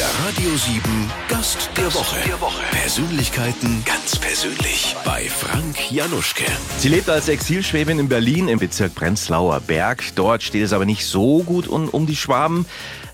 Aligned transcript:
Der 0.00 0.08
Radio 0.26 0.56
7 0.56 0.80
Gast 1.28 1.70
der 1.76 1.92
Woche. 1.92 2.16
Der 2.26 2.40
Woche. 2.40 2.62
Persönlichkeiten 2.70 3.84
ganz 3.84 4.18
persönlich 4.18 4.96
bei 5.04 5.24
Frank 5.28 5.92
Januschke. 5.92 6.44
Sie 6.78 6.88
lebt 6.88 7.10
als 7.10 7.28
Exilschwäbin 7.28 7.98
in 7.98 8.08
Berlin 8.08 8.48
im 8.48 8.58
Bezirk 8.58 8.94
Prenzlauer 8.94 9.60
Berg. 9.60 10.02
Dort 10.14 10.42
steht 10.42 10.64
es 10.64 10.72
aber 10.72 10.86
nicht 10.86 11.04
so 11.04 11.42
gut 11.42 11.68
um, 11.68 11.90
um 11.90 12.06
die 12.06 12.16
Schwaben. 12.16 12.64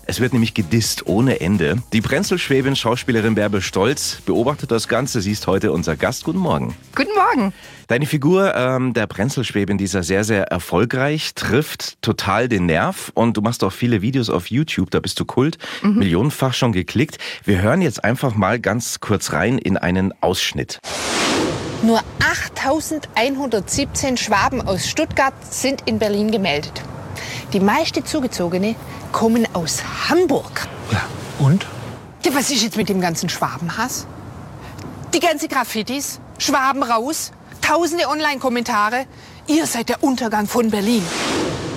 Es 0.09 0.21
wird 0.21 0.31
nämlich 0.31 0.53
gedisst 0.53 1.05
ohne 1.05 1.41
Ende. 1.41 1.83
Die 1.91 1.99
Prenzelschwäbin, 1.99 2.77
Schauspielerin 2.77 3.35
Bärbel 3.35 3.61
Stolz, 3.61 4.21
beobachtet 4.25 4.71
das 4.71 4.87
Ganze. 4.87 5.19
Sie 5.19 5.33
ist 5.33 5.47
heute 5.47 5.73
unser 5.73 5.97
Gast. 5.97 6.23
Guten 6.23 6.39
Morgen. 6.39 6.73
Guten 6.95 7.09
Morgen. 7.13 7.53
Deine 7.87 8.05
Figur 8.05 8.55
ähm, 8.55 8.93
der 8.93 9.05
Prenzelschwäbin, 9.05 9.77
die 9.77 9.83
ist 9.83 9.95
ja 9.95 10.03
sehr, 10.03 10.23
sehr 10.23 10.43
erfolgreich, 10.45 11.33
trifft 11.35 12.01
total 12.01 12.47
den 12.47 12.67
Nerv 12.67 13.11
und 13.15 13.35
du 13.35 13.41
machst 13.41 13.65
auch 13.65 13.73
viele 13.73 14.01
Videos 14.01 14.29
auf 14.29 14.49
YouTube, 14.49 14.91
da 14.91 15.01
bist 15.01 15.19
du 15.19 15.25
Kult, 15.25 15.57
mhm. 15.81 15.99
millionenfach 15.99 16.53
schon 16.53 16.71
geklickt. 16.71 17.17
Wir 17.43 17.61
hören 17.61 17.81
jetzt 17.81 18.05
einfach 18.05 18.33
mal 18.33 18.61
ganz 18.61 19.01
kurz 19.01 19.33
rein 19.33 19.57
in 19.57 19.75
einen 19.75 20.13
Ausschnitt. 20.21 20.79
Nur 21.83 22.01
8117 22.21 24.15
Schwaben 24.15 24.61
aus 24.61 24.87
Stuttgart 24.87 25.33
sind 25.49 25.81
in 25.85 25.99
Berlin 25.99 26.31
gemeldet. 26.31 26.81
Die 27.53 27.61
meisten 27.61 28.05
Zugezogene 28.05 28.75
kommen 29.13 29.47
aus 29.53 29.81
Hamburg. 30.09 30.67
Ja, 30.91 31.03
und? 31.39 31.65
Ja, 32.25 32.33
was 32.33 32.51
ist 32.51 32.61
jetzt 32.61 32.75
mit 32.75 32.89
dem 32.89 32.99
ganzen 32.99 33.29
Schwabenhass? 33.29 34.05
Die 35.13 35.19
ganzen 35.21 35.47
Graffitis, 35.47 36.19
Schwaben 36.39 36.83
raus, 36.83 37.31
tausende 37.61 38.09
Online-Kommentare. 38.09 39.05
Ihr 39.47 39.65
seid 39.65 39.87
der 39.87 40.03
Untergang 40.03 40.45
von 40.45 40.69
Berlin. 40.71 41.03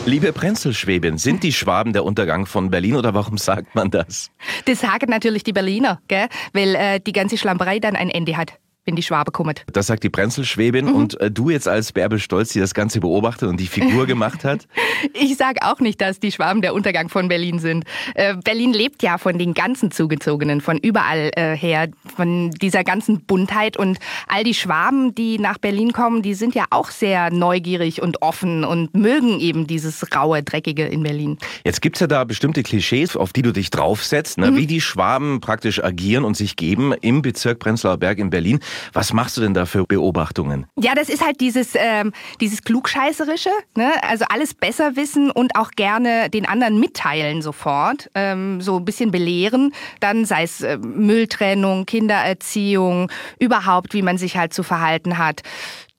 Liebe 0.06 0.32
Prenzelschwäbin, 0.32 1.18
sind 1.18 1.44
die 1.44 1.52
Schwaben 1.52 1.92
der 1.92 2.04
Untergang 2.04 2.46
von 2.46 2.70
Berlin 2.70 2.96
oder 2.96 3.14
warum 3.14 3.38
sagt 3.38 3.74
man 3.76 3.92
das? 3.92 4.30
Das 4.64 4.80
sagen 4.80 5.08
natürlich 5.08 5.44
die 5.44 5.52
Berliner, 5.52 6.00
gell? 6.08 6.26
weil 6.52 6.74
äh, 6.74 7.00
die 7.00 7.12
ganze 7.12 7.38
Schlamperei 7.38 7.78
dann 7.78 7.94
ein 7.94 8.10
Ende 8.10 8.36
hat 8.36 8.54
wenn 8.90 8.96
die 8.96 9.02
Schwabe 9.04 9.30
kommt. 9.30 9.64
Das 9.72 9.86
sagt 9.86 10.02
die 10.02 10.10
Prenzelschwäbin 10.10 10.86
mhm. 10.86 10.94
und 10.94 11.20
äh, 11.20 11.30
du 11.30 11.48
jetzt 11.48 11.68
als 11.68 11.92
Bärbel 11.92 12.18
Stolz, 12.18 12.52
die 12.52 12.58
das 12.58 12.74
Ganze 12.74 12.98
beobachtet 12.98 13.48
und 13.48 13.60
die 13.60 13.68
Figur 13.68 14.06
gemacht 14.06 14.44
hat? 14.44 14.66
Ich 15.14 15.36
sage 15.36 15.60
auch 15.62 15.80
nicht, 15.80 16.00
dass 16.00 16.20
die 16.20 16.30
Schwaben 16.30 16.60
der 16.60 16.74
Untergang 16.74 17.08
von 17.08 17.28
Berlin 17.28 17.58
sind. 17.58 17.84
Äh, 18.14 18.36
Berlin 18.36 18.72
lebt 18.72 19.02
ja 19.02 19.16
von 19.16 19.38
den 19.38 19.54
ganzen 19.54 19.90
Zugezogenen, 19.90 20.60
von 20.60 20.76
überall 20.76 21.30
äh, 21.36 21.56
her, 21.56 21.88
von 22.16 22.50
dieser 22.50 22.84
ganzen 22.84 23.20
Buntheit 23.22 23.76
und 23.76 23.98
all 24.28 24.44
die 24.44 24.52
Schwaben, 24.52 25.14
die 25.14 25.38
nach 25.38 25.58
Berlin 25.58 25.92
kommen, 25.92 26.22
die 26.22 26.34
sind 26.34 26.54
ja 26.54 26.64
auch 26.70 26.90
sehr 26.90 27.30
neugierig 27.30 28.02
und 28.02 28.20
offen 28.20 28.64
und 28.64 28.94
mögen 28.94 29.40
eben 29.40 29.66
dieses 29.66 30.04
raue, 30.14 30.42
dreckige 30.42 30.84
in 30.86 31.02
Berlin. 31.02 31.38
Jetzt 31.64 31.80
gibt 31.80 31.96
es 31.96 32.00
ja 32.00 32.06
da 32.06 32.24
bestimmte 32.24 32.62
Klischees, 32.62 33.16
auf 33.16 33.32
die 33.32 33.42
du 33.42 33.52
dich 33.52 33.70
draufsetzt, 33.70 34.38
ne? 34.38 34.50
mhm. 34.50 34.56
wie 34.56 34.66
die 34.66 34.80
Schwaben 34.80 35.40
praktisch 35.40 35.82
agieren 35.82 36.24
und 36.24 36.36
sich 36.36 36.56
geben 36.56 36.92
im 37.00 37.22
Bezirk 37.22 37.58
Prenzlauer 37.58 37.96
Berg 37.96 38.18
in 38.18 38.30
Berlin. 38.30 38.60
Was 38.92 39.12
machst 39.12 39.36
du 39.36 39.40
denn 39.40 39.54
da 39.54 39.66
für 39.66 39.84
Beobachtungen? 39.84 40.66
Ja, 40.78 40.94
das 40.94 41.08
ist 41.08 41.24
halt 41.24 41.40
dieses, 41.40 41.74
ähm, 41.74 42.12
dieses 42.40 42.62
Klugscheißerische, 42.62 43.50
ne? 43.76 43.90
also 44.02 44.24
alles 44.28 44.54
besser 44.54 44.96
wissen 44.96 45.30
und 45.30 45.56
auch 45.56 45.70
gerne 45.72 46.30
den 46.30 46.46
anderen 46.46 46.80
mitteilen 46.80 47.42
sofort, 47.42 48.10
ähm, 48.14 48.60
so 48.60 48.76
ein 48.76 48.84
bisschen 48.84 49.10
belehren, 49.10 49.72
dann 50.00 50.24
sei 50.24 50.42
es 50.44 50.60
äh, 50.60 50.78
Mülltrennung, 50.78 51.86
Kindererziehung, 51.86 53.10
überhaupt, 53.38 53.94
wie 53.94 54.02
man 54.02 54.18
sich 54.18 54.36
halt 54.36 54.52
zu 54.52 54.62
verhalten 54.62 55.18
hat. 55.18 55.42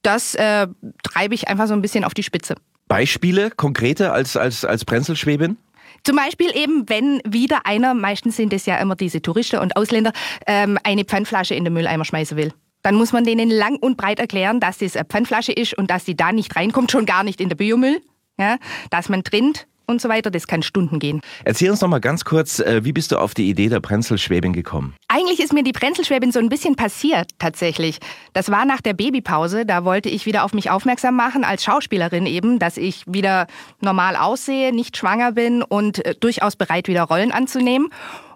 Das 0.02 0.36
äh, 0.36 0.68
treibe 1.04 1.36
ich 1.36 1.48
einfach 1.48 1.68
so 1.68 1.74
ein 1.74 1.82
bisschen 1.82 2.04
auf 2.04 2.14
die 2.14 2.24
Spitze. 2.24 2.56
Beispiele, 2.88 3.52
konkrete 3.52 4.12
als, 4.12 4.36
als, 4.36 4.66
als 4.66 4.84
Prenzelschwäbin? 4.84 5.58
Zum 6.04 6.16
Beispiel 6.16 6.52
eben, 6.56 6.90
wenn 6.90 7.22
wieder 7.26 7.66
einer, 7.66 7.94
meistens 7.94 8.36
sind 8.36 8.54
es 8.54 8.66
ja 8.66 8.78
immer 8.78 8.96
diese 8.96 9.22
Touristen 9.22 9.60
und 9.60 9.76
Ausländer, 9.76 10.12
ähm, 10.48 10.78
eine 10.84 11.06
Pfandflasche 11.06 11.54
in 11.54 11.64
den 11.64 11.74
Mülleimer 11.74 12.06
schmeißen 12.06 12.38
will. 12.38 12.54
Dann 12.84 12.96
muss 12.96 13.14
man 13.14 13.24
denen 13.24 13.50
lang 13.50 13.78
und 13.78 13.98
breit 13.98 14.20
erklären, 14.20 14.60
dass 14.60 14.80
das 14.80 14.96
eine 14.96 15.06
Pfandflasche 15.06 15.52
ist 15.52 15.78
und 15.78 15.92
dass 15.92 16.06
sie 16.06 16.16
da 16.16 16.32
nicht 16.32 16.56
reinkommt, 16.56 16.92
schon 16.92 17.06
gar 17.06 17.24
nicht 17.24 17.42
in 17.42 17.50
den 17.50 17.58
Biomüll. 17.58 18.02
Ja, 18.40 18.58
dass 18.90 19.10
man 19.10 19.24
trennt 19.24 19.68
und 19.92 20.02
so 20.02 20.10
weiter. 20.10 20.32
Das 20.32 20.48
kann 20.48 20.64
Stunden 20.64 20.98
gehen. 20.98 21.22
Erzähl 21.44 21.70
uns 21.70 21.82
noch 21.82 21.90
mal 21.90 22.00
ganz 22.00 22.26
kurz, 22.26 22.60
äh, 22.60 22.84
wie 22.84 22.94
bist 22.94 23.12
du 23.12 23.18
auf 23.18 23.36
die 23.36 23.48
Idee 23.50 23.70
der 23.70 23.80
Prenzelschwäbin 23.80 24.54
gekommen? 24.54 24.96
Eigentlich 25.08 25.40
ist 25.40 25.54
mir 25.54 25.64
die 25.64 25.74
Prenzelschwäbin 25.74 26.32
so 26.32 26.40
ein 26.40 26.50
bisschen 26.50 26.76
passiert, 26.76 27.30
tatsächlich. 27.38 28.00
Das 28.34 28.50
war 28.50 28.66
nach 28.66 28.82
der 28.82 28.94
Babypause. 28.94 29.66
Da 29.66 29.86
wollte 29.86 30.10
ich 30.10 30.26
wieder 30.26 30.44
auf 30.44 30.54
mich 30.54 30.72
aufmerksam 30.72 31.16
machen, 31.16 31.44
als 31.44 31.64
Schauspielerin 31.64 32.26
eben, 32.26 32.58
dass 32.58 32.78
ich 32.78 33.04
wieder 33.06 33.48
normal 33.82 34.16
aussehe, 34.16 34.74
nicht 34.74 34.98
schwanger 34.98 35.34
bin 35.34 35.62
und 35.62 36.04
äh, 36.04 36.16
durchaus 36.20 36.56
bereit, 36.56 36.88
wieder 36.88 37.04
Rollen 37.04 37.32
anzunehmen. 37.32 37.90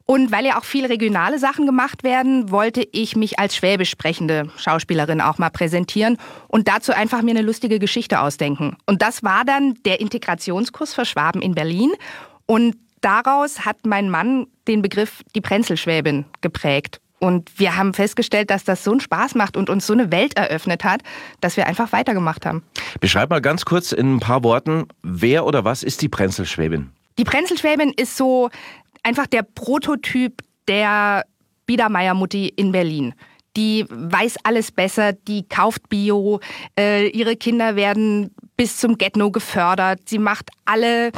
Und 0.08 0.32
weil 0.32 0.46
ja 0.46 0.60
auch 0.60 0.64
viele 0.64 0.90
regionale 0.90 1.40
Sachen 1.40 1.66
gemacht 1.66 2.04
werden, 2.04 2.52
wollte 2.52 2.88
ich 2.92 3.16
mich 3.16 3.40
als 3.40 3.56
schwäbisch 3.56 3.90
sprechende 3.90 4.50
Schauspielerin 4.58 5.20
auch 5.20 5.40
mal 5.40 5.50
präsentieren 5.50 6.18
und 6.48 6.68
dazu 6.68 6.92
einfach 6.94 7.24
mir 7.24 7.32
eine 7.32 7.42
lustige 7.42 7.80
Geschichte 7.80 8.20
ausdenken. 8.20 8.78
Und 8.86 9.02
das 9.02 9.24
war 9.24 9.46
dann 9.46 9.74
der 9.84 10.00
Integrationskurs 10.00 10.94
für 10.94 11.06
Schwaben 11.06 11.42
in 11.42 11.56
Berlin. 11.56 11.92
Und 12.46 12.76
daraus 13.02 13.66
hat 13.66 13.78
mein 13.86 14.10
Mann 14.10 14.46
den 14.68 14.84
Begriff 14.84 15.24
die 15.34 15.42
Prenzelschwäbin 15.42 16.26
geprägt. 16.42 17.02
Und 17.18 17.58
wir 17.58 17.76
haben 17.76 17.96
festgestellt, 17.96 18.52
dass 18.52 18.64
das 18.64 18.84
so 18.84 18.92
einen 18.92 19.00
Spaß 19.00 19.34
macht 19.34 19.58
und 19.58 19.72
uns 19.72 19.88
so 19.88 19.94
eine 19.94 20.12
Welt 20.12 20.38
eröffnet 20.38 20.84
hat, 20.84 21.02
dass 21.42 21.58
wir 21.58 21.66
einfach 21.66 21.92
weitergemacht 21.92 22.46
haben. 22.46 22.64
Beschreib 23.00 23.32
mal 23.32 23.42
ganz 23.42 23.66
kurz 23.66 23.92
in 23.92 24.18
ein 24.18 24.20
paar 24.20 24.44
Worten, 24.44 24.88
wer 25.02 25.46
oder 25.48 25.66
was 25.66 25.82
ist 25.82 26.04
die 26.04 26.10
Prenzelschwäbin? 26.10 26.92
Die 27.18 27.24
Prenzelschwäbin 27.24 27.94
ist 27.96 28.18
so 28.18 28.50
einfach 29.06 29.28
der 29.28 29.44
Prototyp 29.44 30.42
der 30.68 31.26
Biedermeier-Mutti 31.66 32.48
in 32.48 32.72
Berlin. 32.72 33.14
Die 33.56 33.86
weiß 33.88 34.38
alles 34.44 34.72
besser, 34.72 35.14
die 35.14 35.48
kauft 35.48 35.88
Bio, 35.88 36.42
äh, 36.78 37.08
ihre 37.08 37.38
Kinder 37.38 37.78
werden 37.78 38.32
bis 38.58 38.78
zum 38.78 38.98
Getno 38.98 39.32
gefördert, 39.32 40.02
sie 40.10 40.20
macht 40.20 40.50
alle 40.66 41.12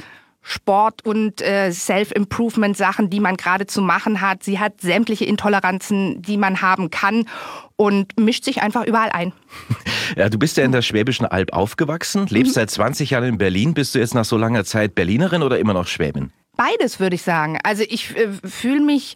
Sport- 0.43 1.05
und 1.05 1.41
äh, 1.41 1.71
Self-Improvement-Sachen, 1.71 3.09
die 3.09 3.19
man 3.19 3.35
gerade 3.35 3.65
zu 3.65 3.81
machen 3.81 4.21
hat. 4.21 4.43
Sie 4.43 4.59
hat 4.59 4.79
sämtliche 4.79 5.25
Intoleranzen, 5.25 6.21
die 6.21 6.37
man 6.37 6.61
haben 6.61 6.89
kann 6.89 7.25
und 7.75 8.17
mischt 8.17 8.45
sich 8.45 8.61
einfach 8.61 8.85
überall 8.85 9.09
ein. 9.09 9.33
Ja, 10.15 10.29
du 10.29 10.39
bist 10.39 10.55
ja 10.55 10.63
in 10.63 10.71
der 10.71 10.83
Schwäbischen 10.83 11.25
Alb 11.25 11.51
aufgewachsen, 11.51 12.27
lebst 12.27 12.51
mhm. 12.51 12.53
seit 12.53 12.69
20 12.69 13.09
Jahren 13.09 13.25
in 13.25 13.37
Berlin. 13.37 13.73
Bist 13.73 13.93
du 13.93 13.99
jetzt 13.99 14.13
nach 14.13 14.23
so 14.23 14.37
langer 14.37 14.63
Zeit 14.63 14.95
Berlinerin 14.95 15.43
oder 15.43 15.59
immer 15.59 15.73
noch 15.73 15.85
Schwäbin? 15.85 16.31
Beides 16.57 16.99
würde 16.99 17.15
ich 17.15 17.21
sagen. 17.21 17.57
Also 17.63 17.83
ich 17.87 18.15
äh, 18.17 18.29
fühle 18.43 18.81
mich 18.81 19.15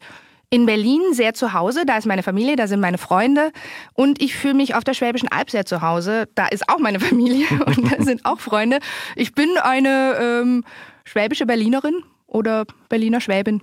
in 0.51 0.65
Berlin 0.65 1.01
sehr 1.13 1.33
zu 1.33 1.53
Hause, 1.53 1.85
da 1.85 1.97
ist 1.97 2.05
meine 2.05 2.23
Familie, 2.23 2.57
da 2.57 2.67
sind 2.67 2.81
meine 2.81 2.97
Freunde 2.97 3.51
und 3.93 4.21
ich 4.21 4.35
fühle 4.35 4.53
mich 4.53 4.75
auf 4.75 4.83
der 4.83 4.93
Schwäbischen 4.93 5.31
Alb 5.31 5.49
sehr 5.49 5.65
zu 5.65 5.81
Hause, 5.81 6.27
da 6.35 6.47
ist 6.47 6.67
auch 6.69 6.77
meine 6.77 6.99
Familie 7.09 7.47
und 7.65 7.91
da 7.91 8.03
sind 8.03 8.25
auch 8.25 8.39
Freunde. 8.39 8.79
Ich 9.15 9.33
bin 9.33 9.49
eine 9.61 10.17
ähm, 10.21 10.63
schwäbische 11.05 11.45
Berlinerin 11.45 12.03
oder 12.27 12.65
Berliner 12.89 13.21
Schwäbin. 13.21 13.61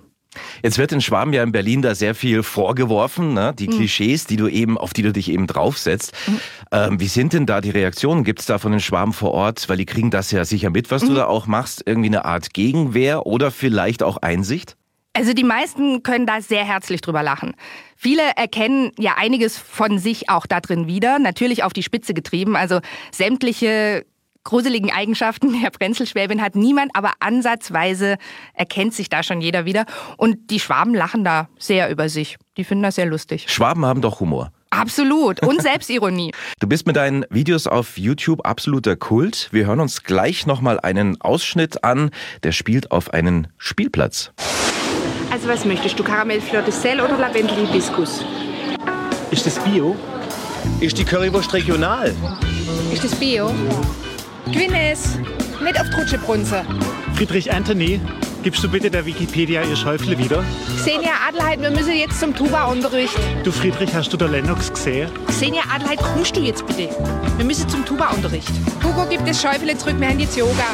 Jetzt 0.61 0.77
wird 0.77 0.91
in 0.91 1.01
Schwaben 1.01 1.33
ja 1.33 1.41
in 1.41 1.51
Berlin 1.51 1.81
da 1.81 1.95
sehr 1.95 2.13
viel 2.13 2.43
vorgeworfen, 2.43 3.33
ne? 3.33 3.53
die 3.57 3.67
mhm. 3.67 3.71
Klischees, 3.71 4.25
die 4.25 4.37
du 4.37 4.47
eben, 4.47 4.77
auf 4.77 4.93
die 4.93 5.01
du 5.01 5.11
dich 5.11 5.31
eben 5.31 5.47
draufsetzt. 5.47 6.13
Mhm. 6.27 6.39
Ähm, 6.71 6.99
wie 6.99 7.07
sind 7.07 7.33
denn 7.33 7.45
da 7.45 7.61
die 7.61 7.71
Reaktionen? 7.71 8.23
Gibt 8.23 8.39
es 8.39 8.45
da 8.45 8.59
von 8.59 8.71
den 8.71 8.81
Schwaben 8.81 9.13
vor 9.13 9.31
Ort, 9.31 9.67
weil 9.69 9.77
die 9.77 9.85
kriegen 9.85 10.11
das 10.11 10.31
ja 10.31 10.45
sicher 10.45 10.69
mit, 10.69 10.91
was 10.91 11.03
mhm. 11.03 11.09
du 11.09 11.13
da 11.15 11.25
auch 11.25 11.47
machst, 11.47 11.83
irgendwie 11.85 12.09
eine 12.09 12.25
Art 12.25 12.53
Gegenwehr 12.53 13.25
oder 13.25 13.51
vielleicht 13.51 14.03
auch 14.03 14.17
Einsicht? 14.17 14.75
Also 15.13 15.33
die 15.33 15.43
meisten 15.43 16.03
können 16.03 16.27
da 16.27 16.39
sehr 16.39 16.63
herzlich 16.63 17.01
drüber 17.01 17.23
lachen. 17.23 17.55
Viele 17.95 18.21
erkennen 18.35 18.91
ja 18.97 19.15
einiges 19.17 19.57
von 19.57 19.97
sich 19.97 20.29
auch 20.29 20.45
da 20.45 20.61
drin 20.61 20.87
wieder, 20.87 21.17
natürlich 21.17 21.63
auf 21.63 21.73
die 21.73 21.83
Spitze 21.83 22.13
getrieben. 22.13 22.55
Also 22.55 22.79
sämtliche 23.11 24.05
gruseligen 24.49 24.91
Eigenschaften 24.91 25.61
der 25.61 25.69
Brenzelschwäbin 25.69 26.41
hat 26.41 26.55
niemand, 26.55 26.89
aber 26.95 27.11
ansatzweise 27.19 28.17
erkennt 28.55 28.95
sich 28.95 29.07
da 29.07 29.21
schon 29.21 29.41
jeder 29.41 29.65
wieder. 29.65 29.85
Und 30.17 30.49
die 30.49 30.59
Schwaben 30.59 30.95
lachen 30.95 31.23
da 31.23 31.49
sehr 31.59 31.91
über 31.91 32.09
sich. 32.09 32.37
Die 32.57 32.63
finden 32.63 32.83
das 32.83 32.95
sehr 32.95 33.05
lustig. 33.05 33.45
Schwaben 33.47 33.85
haben 33.85 34.01
doch 34.01 34.19
Humor. 34.19 34.51
Absolut. 34.71 35.45
Und 35.45 35.61
Selbstironie. 35.61 36.31
du 36.59 36.67
bist 36.67 36.87
mit 36.87 36.95
deinen 36.95 37.25
Videos 37.29 37.67
auf 37.67 37.99
YouTube 37.99 38.43
absoluter 38.43 38.95
Kult. 38.95 39.49
Wir 39.51 39.67
hören 39.67 39.81
uns 39.81 40.01
gleich 40.01 40.47
nochmal 40.47 40.79
einen 40.79 41.21
Ausschnitt 41.21 41.83
an. 41.83 42.09
Der 42.41 42.51
spielt 42.51 42.91
auf 42.91 43.13
einen 43.13 43.49
Spielplatz. 43.59 44.31
Also 45.31 45.47
was 45.47 45.63
möchtest 45.63 45.99
du? 45.99 46.03
Karamell 46.03 46.41
Fleur 46.41 46.63
de 46.63 46.71
Sel 46.71 47.01
oder 47.01 47.19
Lavendel 47.19 47.67
Hibiskus? 47.67 48.25
Ist 49.29 49.45
das 49.45 49.59
Bio? 49.59 49.95
Ist 50.79 50.97
die 50.97 51.05
Currywurst 51.05 51.53
regional? 51.53 52.15
Ist 52.91 53.03
das 53.03 53.13
Bio? 53.13 53.51
Gwynnes, 54.51 55.17
nicht 55.63 55.79
auf 55.79 55.89
Trutschebrunze. 55.91 56.65
Friedrich 57.13 57.51
Anthony, 57.51 57.99
gibst 58.43 58.63
du 58.63 58.69
bitte 58.69 58.89
der 58.89 59.05
Wikipedia 59.05 59.61
ihr 59.63 59.75
Schäufle 59.75 60.17
wieder? 60.17 60.43
Xenia 60.77 61.11
Adelheid, 61.27 61.61
wir 61.61 61.69
müssen 61.69 61.93
jetzt 61.93 62.19
zum 62.19 62.35
Tuba-Unterricht. 62.35 63.15
Du 63.43 63.51
Friedrich, 63.51 63.93
hast 63.93 64.11
du 64.11 64.17
der 64.17 64.29
Lennox 64.29 64.71
gesehen? 64.73 65.09
Xenia 65.27 65.61
Adelheid, 65.71 65.99
kommst 65.99 66.35
du 66.35 66.41
jetzt 66.41 66.65
bitte? 66.65 66.89
Wir 67.37 67.45
müssen 67.45 67.69
zum 67.69 67.85
Tuba-Unterricht. 67.85 68.49
Hugo 68.83 69.05
gibt 69.07 69.27
das 69.27 69.41
Schäufele 69.41 69.77
zurück, 69.77 69.95
wir 69.99 70.09
haben 70.09 70.19
jetzt 70.19 70.35
Yoga. 70.37 70.65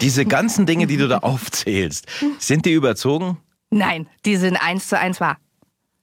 Diese 0.00 0.24
ganzen 0.24 0.64
Dinge, 0.66 0.86
die 0.86 0.96
du 0.96 1.08
da 1.08 1.18
aufzählst, 1.22 2.06
sind 2.38 2.64
die 2.64 2.72
überzogen? 2.72 3.38
Nein, 3.70 4.08
die 4.24 4.36
sind 4.36 4.56
eins 4.56 4.88
zu 4.88 4.98
eins 4.98 5.20
wahr. 5.20 5.36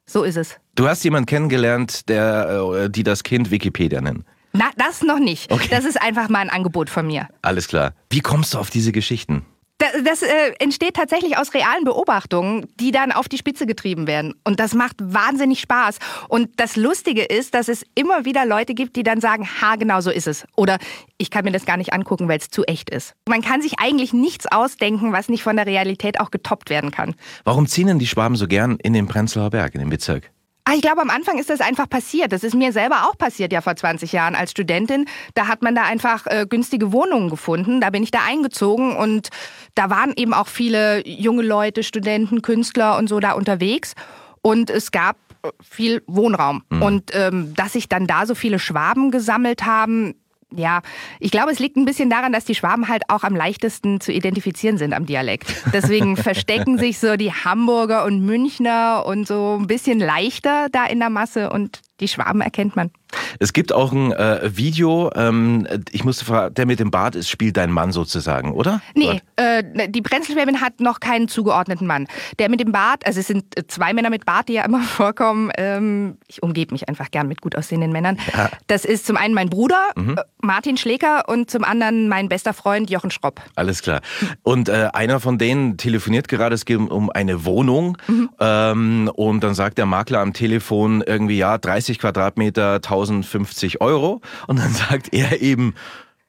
So 0.06 0.24
ist 0.24 0.38
es. 0.38 0.58
Du 0.76 0.88
hast 0.88 1.04
jemanden 1.04 1.28
kennengelernt, 1.28 2.10
der, 2.10 2.84
äh, 2.86 2.90
die 2.90 3.04
das 3.04 3.24
Kind 3.24 3.52
Wikipedia 3.52 4.02
nennen. 4.02 4.26
Na, 4.56 4.70
das 4.78 5.02
noch 5.02 5.20
nicht. 5.20 5.52
Okay. 5.52 5.68
Das 5.70 5.84
ist 5.84 6.00
einfach 6.02 6.30
mal 6.30 6.40
ein 6.40 6.50
Angebot 6.50 6.90
von 6.90 7.08
mir. 7.08 7.28
Alles 7.42 7.68
klar. 7.68 7.94
Wie 8.10 8.22
kommst 8.22 8.54
du 8.54 8.60
auf 8.60 8.70
diese 8.70 8.92
Geschichten? 8.92 9.46
Das, 9.80 9.92
das 10.06 10.22
äh, 10.22 10.54
entsteht 10.60 10.94
tatsächlich 10.94 11.38
aus 11.38 11.54
realen 11.54 11.84
Beobachtungen, 11.84 12.68
die 12.80 12.92
dann 12.92 13.12
auf 13.12 13.28
die 13.28 13.40
Spitze 13.40 13.66
getrieben 13.66 14.06
werden. 14.06 14.36
Und 14.44 14.60
das 14.60 14.76
macht 14.76 14.96
wahnsinnig 15.00 15.60
Spaß. 15.60 15.98
Und 16.30 16.52
das 16.58 16.76
Lustige 16.76 17.24
ist, 17.24 17.56
dass 17.56 17.68
es 17.68 17.84
immer 17.96 18.24
wieder 18.24 18.46
Leute 18.46 18.76
gibt, 18.76 18.96
die 18.96 19.04
dann 19.04 19.20
sagen, 19.20 19.48
ha, 19.62 19.76
genau 19.76 20.00
so 20.00 20.12
ist 20.12 20.28
es. 20.28 20.46
Oder 20.56 20.78
ich 21.18 21.32
kann 21.32 21.44
mir 21.44 21.52
das 21.52 21.66
gar 21.66 21.78
nicht 21.78 21.92
angucken, 21.92 22.28
weil 22.28 22.38
es 22.38 22.50
zu 22.50 22.64
echt 22.64 22.92
ist. 22.92 23.16
Man 23.28 23.42
kann 23.42 23.62
sich 23.62 23.80
eigentlich 23.80 24.14
nichts 24.14 24.46
ausdenken, 24.46 25.12
was 25.12 25.28
nicht 25.28 25.42
von 25.42 25.56
der 25.56 25.66
Realität 25.66 26.20
auch 26.20 26.30
getoppt 26.30 26.70
werden 26.70 26.92
kann. 26.92 27.16
Warum 27.44 27.68
ziehen 27.68 27.88
denn 27.88 28.00
die 28.00 28.08
Schwaben 28.08 28.36
so 28.36 28.48
gern 28.48 28.78
in 28.78 28.94
den 28.94 29.08
Prenzlauer 29.08 29.50
Berg, 29.50 29.74
in 29.74 29.80
den 29.80 29.90
Bezirk? 29.90 30.32
Ah, 30.66 30.74
ich 30.76 30.82
glaube, 30.82 31.02
am 31.02 31.10
Anfang 31.10 31.40
ist 31.40 31.50
das 31.50 31.60
einfach 31.60 31.90
passiert. 31.90 32.32
Das 32.32 32.44
ist 32.44 32.56
mir 32.56 32.72
selber 32.72 33.04
auch 33.10 33.18
passiert, 33.18 33.52
ja, 33.52 33.60
vor 33.60 33.76
20 33.76 34.14
Jahren 34.14 34.34
als 34.34 34.52
Studentin. 34.52 35.06
Da 35.34 35.48
hat 35.48 35.62
man 35.62 35.76
da 35.76 35.84
einfach 35.84 36.26
äh, 36.28 36.46
günstige 36.48 36.94
Wohnungen 36.94 37.30
gefunden. 37.30 37.82
Da 37.82 37.90
bin 37.90 38.02
ich 38.02 38.12
da 38.12 38.20
eingezogen 38.26 38.96
und 38.96 39.30
da 39.76 39.90
waren 39.90 40.14
eben 40.16 40.34
auch 40.34 40.48
viele 40.48 41.06
junge 41.06 41.44
Leute, 41.44 41.84
Studenten, 41.84 42.42
Künstler 42.42 42.98
und 42.98 43.10
so 43.10 43.20
da 43.20 43.34
unterwegs. 43.34 43.94
Und 44.42 44.70
es 44.70 44.92
gab 44.92 45.18
äh, 45.44 45.50
viel 45.62 46.02
Wohnraum. 46.08 46.64
Und 46.70 47.14
ähm, 47.14 47.54
dass 47.56 47.74
sich 47.74 47.90
dann 47.90 48.08
da 48.08 48.26
so 48.26 48.34
viele 48.34 48.58
Schwaben 48.58 49.12
gesammelt 49.12 49.66
haben, 49.66 50.16
ja, 50.56 50.82
ich 51.20 51.32
glaube, 51.32 51.52
es 51.52 51.60
liegt 51.60 51.78
ein 51.78 51.86
bisschen 51.86 52.10
daran, 52.10 52.34
dass 52.34 52.46
die 52.46 52.56
Schwaben 52.56 52.88
halt 52.88 53.04
auch 53.10 53.24
am 53.24 53.36
leichtesten 53.36 54.00
zu 54.02 54.12
identifizieren 54.12 54.78
sind 54.78 54.94
am 54.94 55.06
Dialekt. 55.06 55.54
Deswegen 55.74 56.18
verstecken 56.18 56.78
sich 56.78 57.00
so 57.00 57.16
die 57.16 57.32
Hamburger 57.32 58.06
und 58.06 58.26
Münchner 58.26 59.06
und 59.06 59.28
so 59.28 59.58
ein 59.60 59.68
bisschen 59.68 60.00
leichter 60.00 60.68
da 60.72 60.86
in 60.86 61.00
der 61.00 61.10
Masse 61.10 61.50
und 61.50 61.82
die 62.04 62.08
Schwaben 62.10 62.42
erkennt 62.42 62.76
man. 62.76 62.92
Es 63.40 63.54
gibt 63.54 63.72
auch 63.72 63.92
ein 63.92 64.12
äh, 64.12 64.40
Video, 64.56 65.12
ähm, 65.16 65.68
ich 65.92 66.04
musste 66.04 66.26
fragen, 66.26 66.54
der 66.56 66.66
mit 66.66 66.80
dem 66.80 66.92
Bart 66.92 67.16
ist, 67.16 67.30
spielt 67.30 67.58
dein 67.58 67.72
Mann 67.72 67.92
sozusagen, 67.92 68.52
oder? 68.54 68.82
Nee, 68.96 69.22
äh, 69.36 69.64
die 69.90 70.02
Brenzelschwäbin 70.02 70.62
hat 70.62 70.80
noch 70.80 71.00
keinen 71.00 71.28
zugeordneten 71.28 71.86
Mann. 71.88 72.08
Der 72.40 72.50
mit 72.50 72.60
dem 72.60 72.72
Bart, 72.72 73.06
also 73.06 73.20
es 73.20 73.28
sind 73.28 73.58
äh, 73.58 73.66
zwei 73.68 73.94
Männer 73.94 74.10
mit 74.10 74.26
Bart, 74.26 74.50
die 74.50 74.54
ja 74.54 74.66
immer 74.66 74.82
vorkommen. 74.82 75.52
Ähm, 75.58 76.18
ich 76.28 76.42
umgebe 76.44 76.74
mich 76.74 76.90
einfach 76.90 77.12
gern 77.12 77.28
mit 77.28 77.42
gut 77.42 77.56
aussehenden 77.56 77.92
Männern. 77.92 78.18
Ja. 78.36 78.50
Das 78.68 78.84
ist 78.84 79.06
zum 79.06 79.16
einen 79.18 79.34
mein 79.34 79.50
Bruder, 79.50 79.82
Mhm. 79.96 80.18
äh, 80.18 80.22
Martin 80.42 80.76
Schleker, 80.78 81.30
und 81.30 81.50
zum 81.52 81.64
anderen 81.64 82.10
mein 82.10 82.28
bester 82.30 82.54
Freund 82.54 82.90
Jochen 82.90 83.12
Schropp. 83.12 83.42
Alles 83.56 83.82
klar. 83.84 84.02
Und 84.42 84.70
äh, 84.70 84.90
einer 84.94 85.20
von 85.20 85.38
denen 85.38 85.78
telefoniert 85.78 86.28
gerade, 86.28 86.56
es 86.56 86.66
geht 86.66 86.78
um, 86.78 87.10
eine 87.12 87.46
Wohnung. 87.46 87.98
Ähm, 88.40 89.10
und 89.14 89.44
dann 89.44 89.54
sagt 89.54 89.78
der 89.78 89.86
Makler 89.86 90.20
am 90.20 90.34
Telefon 90.34 91.02
irgendwie, 91.06 91.38
ja, 91.38 91.58
30 91.58 91.93
Quadratmeter, 92.00 92.76
1050 92.76 93.82
Euro. 93.82 94.22
Und 94.48 94.60
dann 94.60 94.72
sagt 94.74 95.14
er 95.14 95.42
eben, 95.42 95.76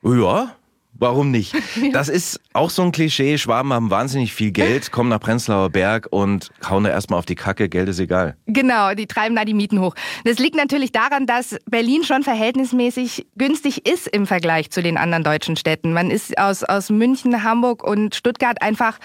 ja, 0.02 0.54
warum 0.98 1.30
nicht? 1.30 1.54
Das 1.92 2.08
ist 2.08 2.40
auch 2.52 2.70
so 2.70 2.82
ein 2.82 2.92
Klischee. 2.92 3.38
Schwaben 3.38 3.72
haben 3.72 3.90
wahnsinnig 3.90 4.32
viel 4.32 4.50
Geld, 4.50 4.90
kommen 4.90 5.10
nach 5.10 5.20
Prenzlauer 5.20 5.70
Berg 5.70 6.08
und 6.10 6.50
hauen 6.68 6.84
da 6.84 6.90
erstmal 6.90 7.18
auf 7.18 7.26
die 7.26 7.34
Kacke, 7.34 7.68
Geld 7.68 7.88
ist 7.88 8.00
egal. 8.00 8.36
Genau, 8.46 8.94
die 8.94 9.06
treiben 9.06 9.36
da 9.36 9.44
die 9.44 9.54
Mieten 9.54 9.80
hoch. 9.80 9.94
Das 10.24 10.38
liegt 10.38 10.56
natürlich 10.56 10.92
daran, 10.92 11.26
dass 11.26 11.56
Berlin 11.66 12.04
schon 12.04 12.22
verhältnismäßig 12.22 13.26
günstig 13.36 13.86
ist 13.86 14.08
im 14.08 14.26
Vergleich 14.26 14.70
zu 14.70 14.82
den 14.82 14.96
anderen 14.96 15.24
deutschen 15.24 15.56
Städten. 15.56 15.92
Man 15.92 16.10
ist 16.10 16.36
aus, 16.38 16.64
aus 16.64 16.90
München, 16.90 17.44
Hamburg 17.44 17.84
und 17.84 18.14
Stuttgart 18.14 18.60
einfach 18.62 18.98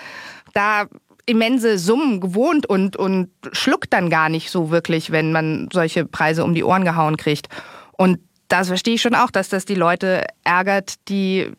da 0.53 0.87
immense 1.29 1.77
Summen 1.77 2.19
gewohnt 2.19 2.65
und, 2.65 2.97
und 2.97 3.29
schluckt 3.51 3.93
dann 3.93 4.09
gar 4.09 4.29
nicht 4.29 4.49
so 4.49 4.71
wirklich, 4.71 5.11
wenn 5.11 5.31
man 5.31 5.69
solche 5.71 6.05
Preise 6.05 6.43
um 6.43 6.53
die 6.53 6.63
Ohren 6.63 6.83
gehauen 6.83 7.17
kriegt. 7.17 7.47
Und 7.91 8.19
das 8.47 8.67
verstehe 8.67 8.95
ich 8.95 9.01
schon 9.01 9.15
auch, 9.15 9.29
dass 9.29 9.49
das 9.49 9.65
die 9.65 9.75
Leute 9.75 10.25
ärgert, 10.43 10.95
die 11.07 11.51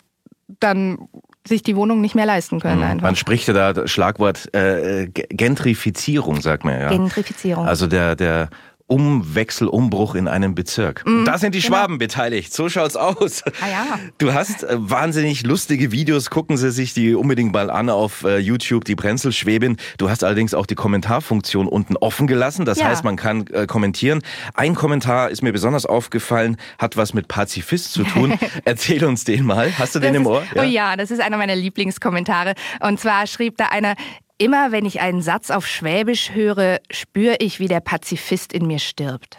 dann 0.58 0.99
sich 1.46 1.62
die 1.62 1.76
Wohnung 1.76 2.00
nicht 2.00 2.14
mehr 2.14 2.26
leisten 2.26 2.61
können. 2.61 2.82
Einfach. 2.82 3.02
Man 3.02 3.17
spricht 3.17 3.49
ja 3.49 3.55
da 3.55 3.72
das 3.72 3.90
Schlagwort 3.90 4.52
äh, 4.55 5.08
Gentrifizierung, 5.08 6.40
sagt 6.40 6.64
man 6.64 6.81
ja. 6.81 6.88
Gentrifizierung. 6.88 7.67
Also 7.67 7.87
der, 7.87 8.17
der 8.17 8.50
Umwechsel, 8.90 9.69
Umbruch 9.69 10.16
in 10.16 10.26
einem 10.26 10.56
Bezirk. 10.56 11.04
Und 11.06 11.25
da 11.25 11.38
sind 11.38 11.54
die 11.54 11.62
Schwaben 11.62 11.98
beteiligt. 11.98 12.52
So 12.52 12.69
schaut's 12.69 12.96
aus. 12.96 13.44
Ah 13.62 13.69
ja. 13.70 13.98
Du 14.19 14.34
hast 14.34 14.64
äh, 14.64 14.75
wahnsinnig 14.78 15.44
lustige 15.44 15.92
Videos. 15.92 16.28
Gucken 16.28 16.56
Sie 16.56 16.72
sich 16.72 16.92
die 16.92 17.14
unbedingt 17.14 17.52
mal 17.52 17.70
an 17.70 17.88
auf 17.88 18.25
äh, 18.25 18.38
YouTube, 18.38 18.84
die 18.84 18.96
Brenzelschwäbin. 18.96 19.76
Du 19.98 20.10
hast 20.10 20.25
allerdings 20.25 20.54
auch 20.54 20.66
die 20.66 20.75
Kommentarfunktion 20.75 21.69
unten 21.69 21.96
offen 21.96 22.26
gelassen. 22.26 22.64
Das 22.64 22.78
Ja. 22.78 22.87
heißt, 22.87 23.04
man 23.04 23.14
kann 23.14 23.46
äh, 23.48 23.66
kommentieren. 23.66 24.22
Ein 24.54 24.75
Kommentar 24.75 25.31
ist 25.31 25.43
mir 25.43 25.52
besonders 25.52 25.86
aufgefallen, 25.86 26.56
hat 26.78 26.96
was 26.96 27.14
mit 27.14 27.28
Pazifist 27.28 27.93
zu 27.93 28.02
tun. 28.02 28.36
Erzähl 28.64 29.04
uns 29.04 29.22
den 29.22 29.44
mal. 29.44 29.70
Hast 29.78 29.94
du 29.94 30.00
den 30.00 30.14
Das 30.14 30.16
im 30.16 30.22
ist, 30.22 30.28
Ohr? 30.28 30.43
Oh 30.58 30.62
ja, 30.62 30.96
das 30.96 31.12
ist 31.12 31.20
einer 31.20 31.36
meiner 31.36 31.54
Lieblingskommentare. 31.54 32.54
Und 32.81 32.98
zwar 32.98 33.28
schrieb 33.28 33.56
da 33.56 33.66
einer, 33.66 33.94
immer 34.40 34.72
wenn 34.72 34.87
ich 34.87 35.00
einen 35.00 35.22
Satz 35.22 35.50
auf 35.50 35.66
Schwäbisch 35.66 36.32
höre, 36.32 36.81
spüre 36.90 37.37
ich, 37.38 37.60
wie 37.60 37.69
der 37.69 37.81
Pazifist 37.81 38.52
in 38.52 38.66
mir 38.66 38.78
stirbt. 38.78 39.38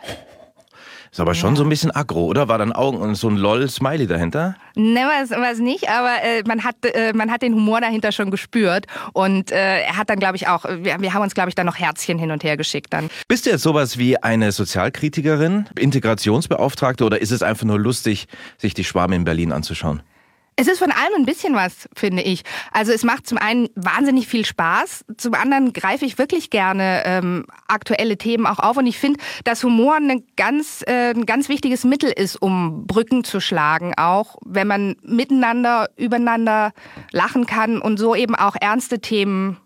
Ist 1.11 1.19
aber 1.19 1.35
schon 1.35 1.57
so 1.57 1.63
ein 1.63 1.69
bisschen 1.69 1.91
aggro, 1.91 2.23
oder? 2.23 2.47
War 2.47 2.57
dann 2.57 2.71
Augen 2.71 2.97
und 2.97 3.15
so 3.15 3.27
ein 3.27 3.35
LOL-Smiley 3.35 4.07
dahinter? 4.07 4.55
Ne, 4.75 5.01
was, 5.01 5.31
was 5.31 5.59
nicht, 5.59 5.89
aber 5.89 6.23
äh, 6.23 6.41
man, 6.47 6.63
hat, 6.63 6.75
äh, 6.85 7.11
man 7.11 7.29
hat 7.29 7.41
den 7.41 7.53
Humor 7.53 7.81
dahinter 7.81 8.13
schon 8.13 8.31
gespürt. 8.31 8.85
Und 9.11 9.51
äh, 9.51 9.81
er 9.81 9.97
hat 9.97 10.09
dann, 10.09 10.19
glaube 10.19 10.37
ich, 10.37 10.47
auch, 10.47 10.63
wir, 10.63 11.01
wir 11.01 11.13
haben 11.13 11.23
uns, 11.23 11.33
glaube 11.33 11.49
ich, 11.49 11.55
dann 11.55 11.65
noch 11.65 11.77
Herzchen 11.77 12.17
hin 12.17 12.31
und 12.31 12.45
her 12.45 12.55
geschickt 12.55 12.93
dann. 12.93 13.09
Bist 13.27 13.45
du 13.45 13.49
jetzt 13.49 13.63
sowas 13.63 13.97
wie 13.97 14.23
eine 14.23 14.53
Sozialkritikerin, 14.53 15.65
Integrationsbeauftragte 15.77 17.03
oder 17.03 17.19
ist 17.19 17.31
es 17.31 17.43
einfach 17.43 17.65
nur 17.65 17.77
lustig, 17.77 18.27
sich 18.57 18.73
die 18.73 18.85
Schwaben 18.85 19.11
in 19.11 19.25
Berlin 19.25 19.51
anzuschauen? 19.51 20.01
Es 20.61 20.67
ist 20.67 20.77
von 20.77 20.91
allem 20.91 21.15
ein 21.15 21.25
bisschen 21.25 21.55
was, 21.55 21.89
finde 21.95 22.21
ich. 22.21 22.43
Also 22.71 22.91
es 22.91 23.03
macht 23.03 23.25
zum 23.25 23.39
einen 23.39 23.69
wahnsinnig 23.73 24.27
viel 24.27 24.45
Spaß, 24.45 25.05
zum 25.17 25.33
anderen 25.33 25.73
greife 25.73 26.05
ich 26.05 26.19
wirklich 26.19 26.51
gerne 26.51 27.01
ähm, 27.03 27.47
aktuelle 27.67 28.15
Themen 28.15 28.45
auch 28.45 28.59
auf 28.59 28.77
und 28.77 28.85
ich 28.85 28.99
finde, 28.99 29.19
dass 29.43 29.63
Humor 29.63 29.95
eine 29.95 30.21
ganz, 30.37 30.83
äh, 30.85 31.15
ein 31.15 31.25
ganz 31.25 31.49
wichtiges 31.49 31.83
Mittel 31.83 32.11
ist, 32.11 32.39
um 32.39 32.85
Brücken 32.85 33.23
zu 33.23 33.39
schlagen, 33.39 33.95
auch 33.97 34.35
wenn 34.45 34.67
man 34.67 34.97
miteinander, 35.01 35.89
übereinander 35.97 36.73
lachen 37.09 37.47
kann 37.47 37.81
und 37.81 37.97
so 37.97 38.13
eben 38.13 38.35
auch 38.35 38.55
ernste 38.61 38.99
Themen 38.99 39.57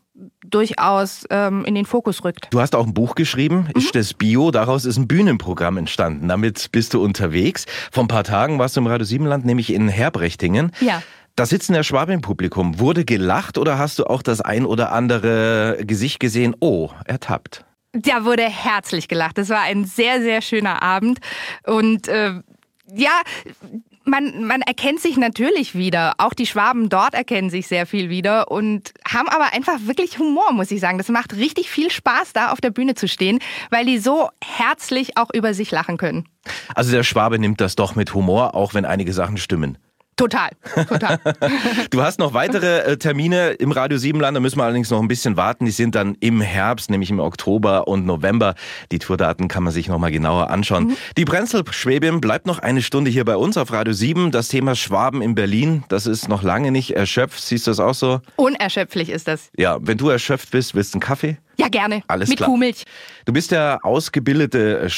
durchaus 0.50 1.26
ähm, 1.30 1.66
in 1.66 1.76
den 1.76 1.86
Fokus 1.86 2.24
rückt. 2.24 2.48
Du 2.52 2.60
hast 2.60 2.76
auch 2.76 2.86
ein 2.86 2.94
Buch 2.94 3.16
geschrieben, 3.16 3.68
ist 3.76 3.96
das 3.96 4.14
Bio, 4.14 4.52
daraus 4.52 4.86
ist 4.86 4.98
ein 4.98 5.08
Bühnenprogramm 5.08 5.78
entstanden. 5.78 6.28
Damit 6.28 6.72
bist 6.72 6.94
du 6.94 7.04
unterwegs. 7.04 7.66
Vor 7.92 8.04
ein 8.04 8.08
paar 8.08 8.24
Tagen 8.24 8.60
warst 8.60 8.76
du 8.76 8.82
im 8.82 8.88
Radio 8.88 9.06
Siebenland, 9.06 9.46
nämlich 9.46 9.74
in 9.74 9.88
Herbrechtingen. 9.88 10.72
Ja. 10.80 11.02
Da 11.36 11.46
sitzt 11.46 11.70
der 11.70 11.84
Schwabe 11.84 12.14
im 12.14 12.22
Publikum. 12.22 12.80
Wurde 12.80 13.04
gelacht 13.04 13.58
oder 13.58 13.78
hast 13.78 14.00
du 14.00 14.06
auch 14.06 14.22
das 14.22 14.40
ein 14.40 14.66
oder 14.66 14.94
andere 14.94 15.80
Gesicht 15.82 16.22
gesehen? 16.22 16.56
Oh, 16.62 16.92
ertappt. 17.06 17.66
Da 17.92 18.24
wurde 18.24 18.44
herzlich 18.44 19.08
gelacht. 19.08 19.38
Das 19.38 19.50
war 19.50 19.62
ein 19.62 19.86
sehr, 19.86 20.22
sehr 20.22 20.42
schöner 20.42 20.82
Abend. 20.82 21.20
Und 21.66 22.08
äh, 22.08 22.34
ja, 22.94 23.22
man, 24.06 24.44
man 24.44 24.62
erkennt 24.62 25.00
sich 25.00 25.18
natürlich 25.18 25.76
wieder. 25.76 26.14
Auch 26.18 26.34
die 26.34 26.46
Schwaben 26.46 26.90
dort 26.90 27.14
erkennen 27.14 27.50
sich 27.50 27.68
sehr 27.68 27.86
viel 27.86 28.10
wieder 28.10 28.52
und 28.52 28.94
haben 29.08 29.28
aber 29.28 29.54
einfach 29.54 29.80
wirklich 29.82 30.20
Humor, 30.20 30.54
muss 30.54 30.72
ich 30.72 30.80
sagen. 30.80 30.98
Das 30.98 31.10
macht 31.10 31.36
richtig 31.36 31.70
viel 31.70 31.92
Spaß, 31.92 32.34
da 32.34 32.52
auf 32.52 32.62
der 32.62 32.72
Bühne 32.72 32.96
zu 32.96 33.08
stehen, 33.08 33.40
weil 33.70 33.86
die 33.86 33.98
so 33.98 34.30
herzlich 34.44 35.18
auch 35.18 35.30
über 35.34 35.54
sich 35.54 35.72
lachen 35.72 35.98
können. 35.98 36.26
Also 36.74 36.92
der 36.92 37.04
Schwabe 37.04 37.40
nimmt 37.40 37.60
das 37.62 37.76
doch 37.76 37.96
mit 37.96 38.14
Humor, 38.14 38.56
auch 38.56 38.74
wenn 38.74 38.86
einige 38.86 39.14
Sachen 39.14 39.38
stimmen. 39.38 39.78
Total, 40.18 40.50
total. 40.88 41.20
Du 41.90 42.02
hast 42.02 42.20
noch 42.20 42.34
weitere 42.34 42.80
äh, 42.80 42.98
Termine 42.98 43.52
im 43.52 43.72
Radio 43.74 43.98
Siebenland, 43.98 44.36
da 44.36 44.40
müssen 44.40 44.58
wir 44.58 44.64
allerdings 44.64 44.90
noch 44.90 45.02
ein 45.02 45.10
bisschen 45.10 45.36
warten. 45.36 45.66
Die 45.66 45.72
sind 45.72 45.94
dann 45.94 46.16
im 46.22 46.40
Herbst, 46.40 46.90
nämlich 46.90 47.10
im 47.10 47.20
Oktober 47.20 47.90
und 47.90 48.06
November. 48.06 48.56
Die 48.94 49.00
Tourdaten 49.00 49.50
kann 49.50 49.64
man 49.64 49.74
sich 49.74 49.90
noch 49.90 50.00
mal 50.00 50.12
genauer 50.12 50.50
anschauen. 50.50 50.96
Die 51.18 51.26
Brenzel-Schwäbin 51.26 52.22
bleibt 52.22 52.48
noch 52.48 52.60
eine 52.60 52.82
Stunde 52.82 53.12
hier 53.12 53.26
bei 53.26 53.36
uns 53.36 53.58
auf 53.58 53.74
Radio 53.74 53.94
7. 53.94 54.32
Das 54.32 54.48
Thema 54.48 54.76
Schwaben 54.76 55.22
in 55.22 55.36
Berlin, 55.36 55.84
das 55.90 56.08
ist 56.08 56.30
noch 56.30 56.44
lange 56.44 56.72
nicht 56.72 56.92
erschöpft. 56.96 57.42
Siehst 57.42 57.68
du 57.68 57.72
das 57.72 57.82
auch 57.82 57.94
so? 57.94 58.22
Unerschöpflich 58.38 59.10
ist 59.10 59.28
das. 59.28 59.50
Ja, 59.58 59.80
wenn 59.82 59.98
du 59.98 60.08
erschöpft 60.08 60.50
bist, 60.52 60.76
willst 60.76 60.94
du 60.94 60.98
einen 60.98 61.02
Kaffee? 61.02 61.38
Ja, 61.58 61.68
gerne. 61.68 62.04
Alles 62.08 62.30
Mit 62.30 62.38
klar. 62.38 62.50
Kuhmilch. 62.50 62.84
Du 63.26 63.34
bist 63.34 63.52
ja 63.52 63.80
ausgebildete 63.82 64.80
äh, 64.80 64.90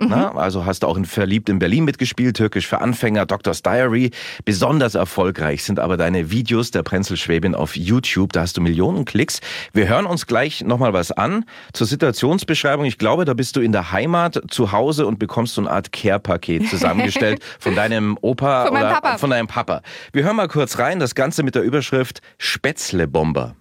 Schauspielerin. 0.00 0.32
Na, 0.34 0.40
also 0.40 0.64
hast 0.64 0.82
du 0.82 0.86
auch 0.86 0.96
in 0.96 1.04
Verliebt 1.04 1.48
in 1.48 1.58
Berlin 1.58 1.84
mitgespielt, 1.84 2.36
Türkisch 2.36 2.66
für 2.66 2.80
Anfänger, 2.80 3.26
Doctor's 3.26 3.62
Diary. 3.62 4.10
Besonders 4.44 4.94
erfolgreich 4.94 5.64
sind 5.64 5.80
aber 5.80 5.96
deine 5.96 6.30
Videos 6.30 6.70
der 6.70 6.82
Prenzelschwäbin 6.82 7.54
auf 7.54 7.76
YouTube. 7.76 8.32
Da 8.32 8.42
hast 8.42 8.56
du 8.56 8.60
Millionen 8.60 9.04
Klicks. 9.04 9.40
Wir 9.72 9.88
hören 9.88 10.06
uns 10.06 10.26
gleich 10.26 10.62
nochmal 10.62 10.92
was 10.92 11.10
an 11.12 11.44
zur 11.72 11.86
Situationsbeschreibung. 11.86 12.84
Ich 12.84 12.98
glaube, 12.98 13.24
da 13.24 13.34
bist 13.34 13.56
du 13.56 13.60
in 13.60 13.72
der 13.72 13.92
Heimat 13.92 14.40
zu 14.50 14.72
Hause 14.72 15.06
und 15.06 15.18
bekommst 15.18 15.54
so 15.54 15.62
eine 15.62 15.70
Art 15.70 15.92
Care-Paket 15.92 16.68
zusammengestellt 16.68 17.42
von 17.58 17.74
deinem 17.74 18.16
Opa 18.20 18.66
Von 18.66 18.74
meinem 18.74 18.84
oder 18.86 18.94
Papa. 19.00 19.18
von 19.18 19.30
deinem 19.30 19.46
Papa. 19.48 19.82
Wir 20.12 20.24
hören 20.24 20.36
mal 20.36 20.48
kurz 20.48 20.78
rein. 20.78 21.00
Das 21.00 21.14
Ganze 21.14 21.42
mit 21.42 21.54
der 21.54 21.62
Überschrift 21.62 22.20
Spätzle-Bomber. 22.38 23.54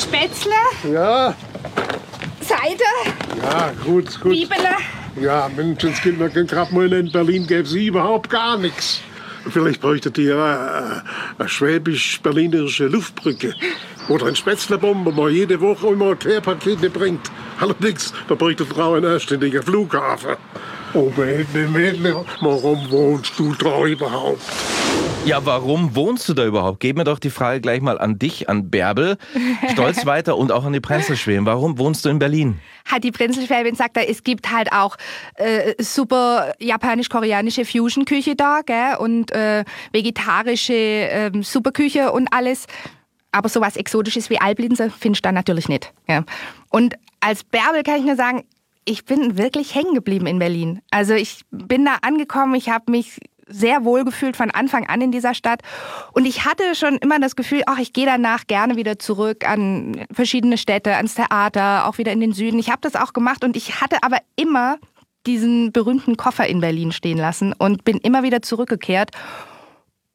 Spätzle, 0.00 0.50
Ja, 0.92 1.34
Cider, 2.40 3.42
ja, 3.42 3.72
gut, 3.84 4.20
gut. 4.20 4.32
Bibele. 4.32 4.68
Ja, 5.20 5.48
Menschenskinder, 5.54 6.28
gerade 6.28 6.74
mal 6.74 6.92
in 6.92 7.10
Berlin 7.10 7.46
gäbe 7.46 7.62
es 7.62 7.72
überhaupt 7.72 8.30
gar 8.30 8.58
nichts. 8.58 9.00
Vielleicht 9.50 9.80
bräuchtet 9.80 10.18
ihr 10.18 10.34
äh, 10.36 11.38
eine 11.38 11.48
schwäbisch-berlinerische 11.48 12.86
Luftbrücke. 12.86 13.54
Oder 14.08 14.26
ein 14.26 14.36
Spätzlebomber, 14.36 15.12
mal 15.12 15.30
jede 15.30 15.60
Woche 15.60 15.88
immer 15.88 16.16
Querpakete 16.16 16.90
bringt. 16.90 17.30
Allerdings, 17.60 18.12
da 18.28 18.34
bräuchte 18.34 18.66
Frau 18.66 18.94
einen 18.94 19.06
anständigen 19.06 19.62
Flughafen. 19.62 20.36
Oh, 20.94 21.12
Mädchen, 21.16 21.72
Mädchen, 21.72 22.14
warum 22.40 22.90
wohnst 22.90 23.38
du 23.38 23.54
da 23.54 23.84
überhaupt? 23.84 24.42
Ja, 25.26 25.46
warum 25.46 25.96
wohnst 25.96 26.28
du 26.28 26.34
da 26.34 26.44
überhaupt? 26.44 26.80
Gib 26.80 26.98
mir 26.98 27.04
doch 27.04 27.18
die 27.18 27.30
Frage 27.30 27.62
gleich 27.62 27.80
mal 27.80 27.98
an 27.98 28.18
dich, 28.18 28.50
an 28.50 28.68
Bärbel, 28.68 29.16
Stolz 29.72 30.04
weiter 30.06 30.36
und 30.36 30.52
auch 30.52 30.64
an 30.64 30.74
die 30.74 30.80
Prenzelschwäben. 30.80 31.46
Warum 31.46 31.78
wohnst 31.78 32.04
du 32.04 32.10
in 32.10 32.18
Berlin? 32.18 32.60
Hat 32.84 33.04
die 33.04 33.10
Prinzelschwäbin 33.10 33.74
sagt, 33.74 33.96
es 33.96 34.22
gibt 34.22 34.52
halt 34.52 34.70
auch 34.72 34.96
äh, 35.36 35.82
super 35.82 36.52
japanisch-koreanische 36.58 37.64
Fusion-Küche 37.64 38.36
da, 38.36 38.60
gell? 38.66 38.96
Und 38.98 39.32
äh, 39.32 39.64
vegetarische 39.92 40.74
äh, 40.74 41.30
Superküche 41.40 42.12
und 42.12 42.28
alles. 42.30 42.66
Aber 43.32 43.48
sowas 43.48 43.76
Exotisches 43.76 44.28
wie 44.28 44.40
Alblinse 44.40 44.90
findest 44.90 45.24
du 45.24 45.28
da 45.28 45.32
natürlich 45.32 45.70
nicht. 45.70 45.94
Ja. 46.06 46.24
Und 46.68 46.96
als 47.20 47.44
Bärbel 47.44 47.82
kann 47.82 47.96
ich 47.96 48.04
nur 48.04 48.16
sagen, 48.16 48.44
ich 48.84 49.06
bin 49.06 49.38
wirklich 49.38 49.74
hängen 49.74 49.94
geblieben 49.94 50.26
in 50.26 50.38
Berlin. 50.38 50.82
Also 50.90 51.14
ich 51.14 51.40
bin 51.50 51.86
da 51.86 51.96
angekommen, 52.02 52.54
ich 52.54 52.68
habe 52.68 52.90
mich 52.90 53.18
sehr 53.46 53.84
wohl 53.84 54.04
gefühlt 54.04 54.36
von 54.36 54.50
Anfang 54.50 54.86
an 54.86 55.00
in 55.00 55.12
dieser 55.12 55.34
Stadt. 55.34 55.60
Und 56.12 56.24
ich 56.24 56.44
hatte 56.44 56.74
schon 56.74 56.96
immer 56.96 57.18
das 57.18 57.36
Gefühl, 57.36 57.62
ach, 57.66 57.78
ich 57.78 57.92
gehe 57.92 58.06
danach 58.06 58.46
gerne 58.46 58.76
wieder 58.76 58.98
zurück 58.98 59.48
an 59.48 60.06
verschiedene 60.12 60.58
Städte, 60.58 60.96
ans 60.96 61.14
Theater, 61.14 61.86
auch 61.86 61.98
wieder 61.98 62.12
in 62.12 62.20
den 62.20 62.32
Süden. 62.32 62.58
Ich 62.58 62.70
habe 62.70 62.80
das 62.80 62.96
auch 62.96 63.12
gemacht 63.12 63.44
und 63.44 63.56
ich 63.56 63.80
hatte 63.80 64.02
aber 64.02 64.18
immer 64.36 64.78
diesen 65.26 65.72
berühmten 65.72 66.16
Koffer 66.16 66.46
in 66.46 66.60
Berlin 66.60 66.92
stehen 66.92 67.18
lassen 67.18 67.52
und 67.52 67.84
bin 67.84 67.98
immer 67.98 68.22
wieder 68.22 68.42
zurückgekehrt. 68.42 69.10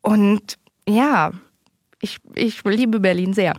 Und 0.02 0.58
ja, 0.88 1.32
ich, 2.02 2.18
ich 2.36 2.64
liebe 2.64 3.00
Berlin 3.00 3.34
sehr. 3.34 3.56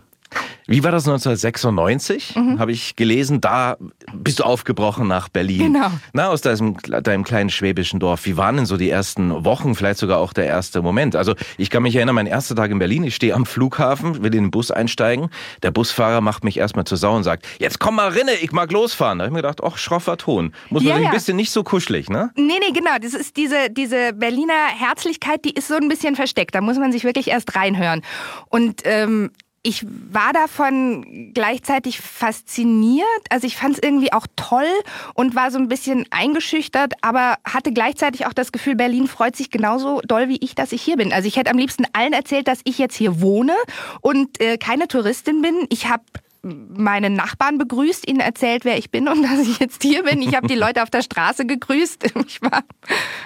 Wie 0.71 0.85
war 0.85 0.91
das 0.91 1.05
1996? 1.05 2.35
Mhm. 2.37 2.57
Habe 2.57 2.71
ich 2.71 2.95
gelesen, 2.95 3.41
da 3.41 3.75
bist 4.13 4.39
du 4.39 4.43
aufgebrochen 4.43 5.05
nach 5.05 5.27
Berlin. 5.27 5.73
Genau. 5.73 5.91
Na, 6.13 6.29
aus 6.29 6.39
deinem, 6.39 6.77
deinem 6.77 7.25
kleinen 7.25 7.49
schwäbischen 7.49 7.99
Dorf. 7.99 8.25
Wie 8.25 8.37
waren 8.37 8.55
denn 8.55 8.65
so 8.65 8.77
die 8.77 8.89
ersten 8.89 9.43
Wochen, 9.43 9.75
vielleicht 9.75 9.99
sogar 9.99 10.19
auch 10.19 10.31
der 10.31 10.45
erste 10.45 10.81
Moment? 10.81 11.17
Also 11.17 11.35
ich 11.57 11.69
kann 11.69 11.83
mich 11.83 11.93
erinnern, 11.97 12.15
mein 12.15 12.25
erster 12.25 12.55
Tag 12.55 12.71
in 12.71 12.79
Berlin, 12.79 13.03
ich 13.03 13.15
stehe 13.15 13.33
am 13.33 13.45
Flughafen, 13.45 14.23
will 14.23 14.33
in 14.33 14.45
den 14.45 14.51
Bus 14.51 14.71
einsteigen. 14.71 15.29
Der 15.61 15.71
Busfahrer 15.71 16.21
macht 16.21 16.45
mich 16.45 16.57
erstmal 16.57 16.85
zur 16.85 16.97
Sau 16.97 17.17
und 17.17 17.23
sagt, 17.23 17.45
jetzt 17.59 17.81
komm 17.81 17.95
mal 17.95 18.07
rinne, 18.07 18.35
ich 18.41 18.53
mag 18.53 18.71
losfahren. 18.71 19.19
Da 19.19 19.25
habe 19.25 19.31
ich 19.31 19.33
mir 19.33 19.41
gedacht, 19.41 19.59
ach, 19.61 19.77
schroffer 19.77 20.15
Ton. 20.15 20.53
Muss 20.69 20.83
man 20.83 21.01
ja, 21.01 21.09
ein 21.09 21.13
bisschen 21.13 21.35
nicht 21.35 21.51
so 21.51 21.63
kuschelig, 21.65 22.09
ne? 22.09 22.31
Nee, 22.35 22.43
nee, 22.45 22.73
genau. 22.73 22.95
Das 23.01 23.13
ist 23.13 23.35
diese, 23.35 23.69
diese 23.69 24.13
Berliner 24.13 24.67
Herzlichkeit, 24.73 25.43
die 25.43 25.51
ist 25.51 25.67
so 25.67 25.75
ein 25.75 25.89
bisschen 25.89 26.15
versteckt. 26.15 26.55
Da 26.55 26.61
muss 26.61 26.77
man 26.77 26.93
sich 26.93 27.03
wirklich 27.03 27.27
erst 27.27 27.57
reinhören. 27.57 28.03
Und 28.47 28.83
ähm, 28.85 29.31
ich 29.63 29.85
war 29.85 30.33
davon 30.33 31.33
gleichzeitig 31.33 31.99
fasziniert. 32.01 33.05
Also 33.29 33.45
ich 33.45 33.55
fand 33.55 33.75
es 33.75 33.83
irgendwie 33.83 34.11
auch 34.11 34.25
toll 34.35 34.67
und 35.13 35.35
war 35.35 35.51
so 35.51 35.59
ein 35.59 35.67
bisschen 35.67 36.05
eingeschüchtert, 36.09 36.93
aber 37.01 37.35
hatte 37.43 37.71
gleichzeitig 37.71 38.25
auch 38.25 38.33
das 38.33 38.51
Gefühl, 38.51 38.75
Berlin 38.75 39.07
freut 39.07 39.35
sich 39.35 39.51
genauso 39.51 40.01
doll 40.01 40.29
wie 40.29 40.37
ich, 40.41 40.55
dass 40.55 40.71
ich 40.71 40.81
hier 40.81 40.97
bin. 40.97 41.13
Also 41.13 41.27
ich 41.27 41.35
hätte 41.35 41.51
am 41.51 41.57
liebsten 41.57 41.85
allen 41.93 42.13
erzählt, 42.13 42.47
dass 42.47 42.61
ich 42.63 42.79
jetzt 42.79 42.95
hier 42.95 43.21
wohne 43.21 43.53
und 44.01 44.41
äh, 44.41 44.57
keine 44.57 44.87
Touristin 44.87 45.43
bin. 45.43 45.67
Ich 45.69 45.87
habe 45.87 46.03
meine 46.43 47.11
Nachbarn 47.11 47.59
begrüßt, 47.59 48.07
ihnen 48.07 48.19
erzählt, 48.19 48.65
wer 48.65 48.79
ich 48.79 48.89
bin 48.89 49.07
und 49.07 49.21
dass 49.31 49.39
ich 49.41 49.59
jetzt 49.59 49.83
hier 49.83 50.03
bin. 50.03 50.23
Ich 50.23 50.35
habe 50.35 50.47
die 50.47 50.55
Leute 50.55 50.81
auf 50.81 50.89
der 50.89 51.03
Straße 51.03 51.45
gegrüßt. 51.45 52.11
Ich 52.25 52.41
war, 52.41 52.63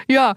ja, 0.08 0.34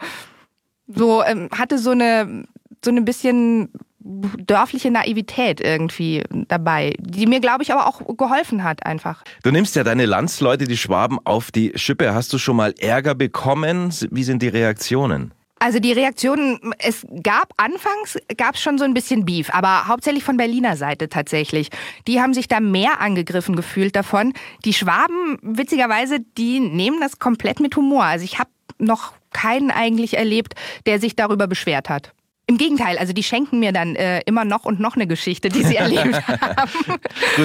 so, 0.87 1.23
ähm, 1.25 1.49
hatte 1.51 1.79
so 1.79 1.91
eine, 1.91 2.47
so 2.85 2.91
eine 2.91 3.03
bisschen 3.03 3.73
dörfliche 4.01 4.91
Naivität 4.91 5.61
irgendwie 5.61 6.23
dabei, 6.49 6.95
die 6.99 7.27
mir, 7.27 7.41
glaube 7.41 7.63
ich, 7.63 7.73
aber 7.73 7.87
auch 7.87 8.01
geholfen 8.17 8.63
hat 8.65 8.87
einfach. 8.87 9.23
Du 9.43 9.51
nimmst 9.51 9.77
ja 9.77 9.85
deine 9.85 10.07
Landsleute, 10.07 10.67
die 10.67 10.77
Schwaben, 10.77 11.19
auf 11.25 11.51
die 11.51 11.73
Schippe. 11.75 12.15
Hast 12.15 12.33
du 12.33 12.39
schon 12.39 12.57
mal 12.57 12.75
Ärger 12.79 13.15
bekommen? 13.15 13.93
Wie 14.11 14.23
sind 14.23 14.43
die 14.43 14.49
Reaktionen? 14.49 15.33
Also 15.61 15.81
die 15.81 15.93
Reaktionen, 15.93 16.61
es 16.79 17.05
gab 17.23 17.53
anfangs, 17.57 18.17
gab 18.37 18.55
es 18.55 18.61
schon 18.61 18.79
so 18.79 18.85
ein 18.85 18.95
bisschen 18.95 19.25
Beef, 19.25 19.51
aber 19.53 19.89
hauptsächlich 19.89 20.23
von 20.23 20.37
Berliner 20.37 20.77
Seite 20.77 21.09
tatsächlich. 21.09 21.71
Die 22.07 22.21
haben 22.21 22.33
sich 22.33 22.47
da 22.47 22.61
mehr 22.61 23.01
angegriffen 23.01 23.57
gefühlt 23.57 23.97
davon. 23.97 24.35
Die 24.65 24.73
Schwaben, 24.73 25.39
witzigerweise, 25.43 26.21
die 26.21 26.61
nehmen 26.61 27.01
das 27.01 27.19
komplett 27.19 27.59
mit 27.59 27.75
Humor. 27.75 28.05
Also 28.05 28.25
ich 28.25 28.39
habe 28.39 28.51
noch 28.79 29.15
keinen 29.33 29.73
eigentlich 29.73 30.17
erlebt, 30.17 30.55
der 30.87 31.01
sich 31.01 31.17
darüber 31.17 31.49
beschwert 31.49 31.89
hat. 31.89 32.13
Im 32.51 32.57
Gegenteil, 32.57 32.97
also 32.97 33.13
die 33.13 33.23
schenken 33.23 33.61
mir 33.61 33.73
dann 33.73 33.95
äh, 33.95 34.21
immer 34.25 34.47
noch 34.47 34.65
und 34.65 34.81
noch 34.81 34.97
eine 34.97 35.07
Geschichte, 35.07 35.51
die 35.51 35.65
sie 35.65 35.77
erlebt 35.77 36.15
haben. 36.29 36.99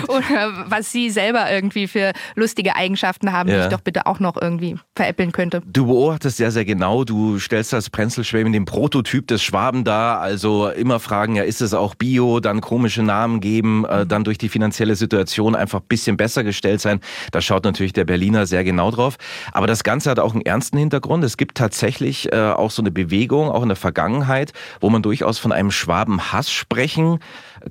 Oder 0.07 0.65
was 0.69 0.93
sie 0.93 1.09
selber 1.09 1.51
irgendwie 1.51 1.89
für 1.89 2.13
lustige 2.35 2.77
Eigenschaften 2.77 3.33
haben, 3.33 3.49
ja. 3.49 3.57
die 3.57 3.61
ich 3.63 3.67
doch 3.67 3.81
bitte 3.81 4.05
auch 4.05 4.21
noch 4.21 4.41
irgendwie 4.41 4.77
veräppeln 4.95 5.33
könnte. 5.33 5.61
Du 5.65 5.87
beobachtest 5.87 6.37
sehr, 6.37 6.51
sehr 6.51 6.63
genau. 6.63 7.03
Du 7.03 7.37
stellst 7.37 7.73
das 7.73 7.89
Prenzelschwäben 7.89 8.53
den 8.53 8.63
Prototyp 8.63 9.27
des 9.27 9.43
Schwaben 9.43 9.83
dar. 9.83 10.21
Also 10.21 10.69
immer 10.69 11.01
fragen, 11.01 11.35
ja, 11.35 11.43
ist 11.43 11.59
es 11.59 11.73
auch 11.73 11.95
Bio? 11.95 12.39
Dann 12.39 12.61
komische 12.61 13.03
Namen 13.03 13.41
geben, 13.41 13.83
äh, 13.83 14.05
dann 14.05 14.23
durch 14.23 14.37
die 14.37 14.47
finanzielle 14.47 14.95
Situation 14.95 15.53
einfach 15.53 15.81
ein 15.81 15.87
bisschen 15.89 16.15
besser 16.15 16.45
gestellt 16.45 16.79
sein. 16.79 17.01
Da 17.33 17.41
schaut 17.41 17.65
natürlich 17.65 17.91
der 17.91 18.05
Berliner 18.05 18.45
sehr 18.45 18.63
genau 18.63 18.89
drauf. 18.89 19.17
Aber 19.51 19.67
das 19.67 19.83
Ganze 19.83 20.09
hat 20.09 20.19
auch 20.19 20.31
einen 20.31 20.45
ernsten 20.45 20.77
Hintergrund. 20.77 21.25
Es 21.25 21.35
gibt 21.35 21.57
tatsächlich 21.57 22.31
äh, 22.31 22.37
auch 22.37 22.71
so 22.71 22.81
eine 22.81 22.91
Bewegung, 22.91 23.49
auch 23.49 23.63
in 23.63 23.67
der 23.67 23.75
Vergangenheit, 23.75 24.53
wo 24.79 24.92
man 24.93 25.01
durchaus 25.01 25.39
von 25.39 25.51
einem 25.51 25.71
Schwabenhass 25.71 26.51
sprechen 26.51 27.19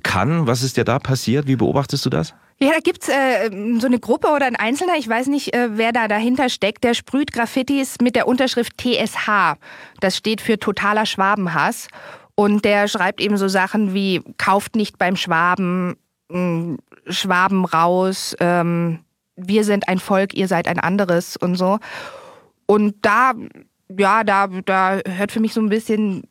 kann. 0.03 0.45
Was 0.45 0.61
ist 0.61 0.77
dir 0.77 0.83
da 0.83 0.99
passiert? 0.99 1.47
Wie 1.47 1.55
beobachtest 1.55 2.05
du 2.05 2.09
das? 2.09 2.35
Ja, 2.59 2.71
da 2.71 2.79
gibt's 2.79 3.09
äh, 3.09 3.49
so 3.79 3.87
eine 3.87 3.99
Gruppe 3.99 4.29
oder 4.29 4.45
ein 4.45 4.55
Einzelner, 4.55 4.93
ich 4.97 5.09
weiß 5.09 5.27
nicht, 5.27 5.53
äh, 5.53 5.69
wer 5.71 5.91
da 5.91 6.07
dahinter 6.07 6.49
steckt, 6.49 6.83
der 6.83 6.93
sprüht 6.93 7.33
Graffitis 7.33 7.97
mit 8.01 8.15
der 8.15 8.27
Unterschrift 8.27 8.77
TSH. 8.77 9.57
Das 9.99 10.15
steht 10.15 10.39
für 10.39 10.59
totaler 10.59 11.05
Schwabenhass. 11.05 11.87
Und 12.35 12.63
der 12.63 12.87
schreibt 12.87 13.21
eben 13.21 13.37
so 13.37 13.47
Sachen 13.47 13.93
wie, 13.93 14.21
kauft 14.37 14.75
nicht 14.75 14.97
beim 14.97 15.15
Schwaben, 15.15 15.95
äh, 16.31 16.77
Schwaben 17.11 17.65
raus, 17.65 18.35
ähm, 18.39 18.99
wir 19.35 19.63
sind 19.63 19.87
ein 19.87 19.99
Volk, 19.99 20.33
ihr 20.33 20.47
seid 20.47 20.67
ein 20.67 20.79
anderes 20.79 21.37
und 21.37 21.55
so. 21.55 21.79
Und 22.65 22.95
da, 23.01 23.33
ja, 23.97 24.23
da, 24.23 24.47
da 24.47 24.99
hört 25.05 25.31
für 25.31 25.39
mich 25.39 25.53
so 25.53 25.61
ein 25.61 25.69
bisschen 25.69 26.23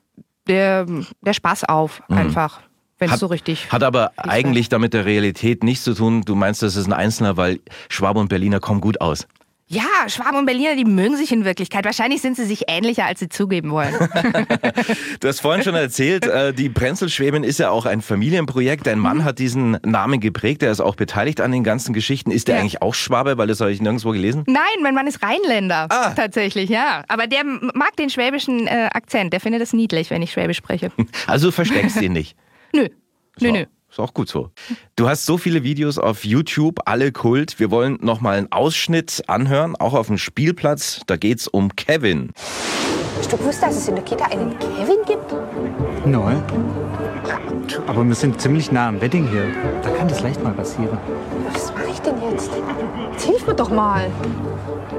der, 0.47 0.87
der 1.21 1.33
Spaß 1.33 1.65
auf, 1.65 2.03
mhm. 2.09 2.19
einfach. 2.19 2.61
Wenn 2.99 3.11
es 3.11 3.19
so 3.19 3.27
richtig. 3.27 3.73
Hat 3.73 3.83
aber 3.83 4.13
eigentlich 4.17 4.69
damit 4.69 4.95
der 4.95 5.05
Realität 5.05 5.65
nichts 5.65 5.83
zu 5.83 5.95
tun. 5.95 6.23
Du 6.23 6.37
meinst, 6.37 6.63
das 6.63 6.77
ist 6.77 6.87
ein 6.87 6.93
Einzelner, 6.93 7.37
weil 7.37 7.59
Schwabe 7.89 8.21
und 8.21 8.29
Berliner 8.29 8.61
kommen 8.61 8.81
gut 8.81 9.01
aus. 9.01 9.27
Ja, 9.73 10.07
Schwaben 10.07 10.37
und 10.37 10.45
Berliner, 10.45 10.76
die 10.76 10.85
mögen 10.85 11.17
sich 11.17 11.33
in 11.33 11.47
Wirklichkeit. 11.47 11.87
Wahrscheinlich 11.87 12.21
sind 12.21 12.37
sie 12.37 12.45
sich 12.45 12.64
ähnlicher, 12.69 13.07
als 13.07 13.21
sie 13.21 13.31
zugeben 13.31 13.71
wollen. 13.71 13.95
du 15.21 15.29
hast 15.29 15.41
vorhin 15.41 15.64
schon 15.64 15.75
erzählt, 15.75 16.26
äh, 16.26 16.52
die 16.52 16.69
Prenzelschwäbin 16.69 17.43
ist 17.43 17.59
ja 17.59 17.71
auch 17.71 17.87
ein 17.87 18.02
Familienprojekt. 18.02 18.87
Dein 18.87 18.99
Mann 18.99 19.19
mhm. 19.19 19.25
hat 19.25 19.38
diesen 19.38 19.79
Namen 19.83 20.21
geprägt, 20.21 20.62
er 20.62 20.73
ist 20.73 20.81
auch 20.81 20.95
beteiligt 20.95 21.41
an 21.41 21.52
den 21.52 21.64
ganzen 21.64 21.95
Geschichten. 21.95 22.31
Ist 22.31 22.49
der 22.49 22.57
ja. 22.57 22.61
eigentlich 22.61 22.83
auch 22.83 22.93
Schwabe, 22.93 23.38
weil 23.38 23.47
das 23.47 23.62
habe 23.62 23.73
ich 23.73 23.81
nirgendwo 23.81 24.11
gelesen? 24.11 24.45
Nein, 24.47 24.62
mein 24.83 24.95
Mann 24.95 25.07
ist 25.07 25.23
Rheinländer. 25.23 25.87
Ah. 25.88 26.11
Tatsächlich, 26.11 26.69
ja. 26.69 27.05
Aber 27.09 27.26
der 27.26 27.43
mag 27.43 27.97
den 27.97 28.11
schwäbischen 28.11 28.67
äh, 28.67 28.91
Akzent. 28.93 29.33
Der 29.33 29.41
findet 29.41 29.62
es 29.62 29.73
niedlich, 29.73 30.11
wenn 30.11 30.21
ich 30.21 30.33
Schwäbisch 30.33 30.59
spreche. 30.59 30.93
Also 31.26 31.47
du 31.47 31.52
versteckst 31.52 31.99
ihn 32.02 32.12
nicht? 32.12 32.37
Nö. 32.75 32.88
Nö, 33.41 33.49
so. 33.49 33.52
nö. 33.52 33.64
Ist 33.93 33.99
auch 33.99 34.15
gut 34.15 34.31
so. 34.31 34.49
Du 34.97 35.07
hast 35.07 35.27
so 35.27 35.37
viele 35.37 35.65
Videos 35.65 35.99
auf 35.99 36.25
YouTube, 36.25 36.81
alle 36.87 37.13
Kult. 37.13 37.61
Wir 37.61 37.71
wollen 37.71 37.99
noch 38.01 38.23
mal 38.23 38.39
einen 38.39 38.51
Ausschnitt 38.51 39.23
anhören, 39.27 39.77
auch 39.77 39.93
auf 39.93 40.07
dem 40.07 40.17
Spielplatz. 40.17 41.03
Da 41.07 41.19
geht's 41.19 41.47
um 41.47 41.77
Kevin. 41.77 42.31
Hast 43.19 43.31
du 43.31 43.37
gewusst, 43.37 43.63
dass 43.63 43.77
es 43.77 43.89
in 43.89 43.97
der 43.97 44.05
Kita 44.05 44.25
einen 44.25 44.59
Kevin 44.59 44.97
gibt? 45.07 45.35
Nein. 46.07 46.43
Aber 47.87 48.03
wir 48.03 48.15
sind 48.15 48.41
ziemlich 48.41 48.73
nah 48.73 48.89
am 48.89 48.99
Wedding 48.99 49.29
hier. 49.29 49.45
Da 49.83 49.91
kann 49.91 50.09
das 50.09 50.23
leicht 50.23 50.43
mal 50.43 50.55
passieren. 50.55 50.97
Was 51.53 51.71
mache 51.75 51.91
ich 51.93 51.99
denn 51.99 52.15
jetzt? 52.31 52.51
Jetzt 53.13 53.27
hilf 53.27 53.47
mir 53.47 53.55
doch 53.55 53.69
mal. 53.69 54.11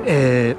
Äh, 0.06 0.54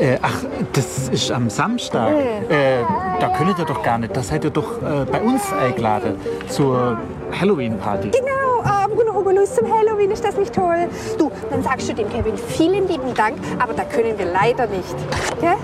äh, 0.00 0.18
ach, 0.22 0.44
das 0.72 1.08
ist 1.08 1.30
am 1.30 1.50
Samstag. 1.50 2.12
Äh, 2.48 2.82
da 3.20 3.28
könnt 3.36 3.58
ihr 3.58 3.64
doch 3.64 3.82
gar 3.82 3.98
nicht. 3.98 4.16
Das 4.16 4.28
seid 4.28 4.44
ihr 4.44 4.50
doch 4.50 4.82
äh, 4.82 5.04
bei 5.04 5.20
uns 5.20 5.52
eingeladen 5.52 6.16
zur 6.48 6.98
Halloween-Party. 7.38 8.10
Genau, 8.10 8.62
am 8.62 8.90
Bruno 8.90 9.18
Obolus 9.18 9.54
zum 9.54 9.70
Halloween. 9.72 10.10
Ist 10.10 10.24
das 10.24 10.36
nicht 10.36 10.54
toll? 10.54 10.88
Du, 11.18 11.30
dann 11.50 11.62
sagst 11.62 11.88
du 11.88 11.94
dem 11.94 12.08
Kevin 12.08 12.36
vielen 12.36 12.88
lieben 12.88 13.14
Dank, 13.14 13.36
aber 13.58 13.74
da 13.74 13.84
können 13.84 14.18
wir 14.18 14.26
leider 14.26 14.66
nicht. 14.66 14.96
Gell? 15.40 15.56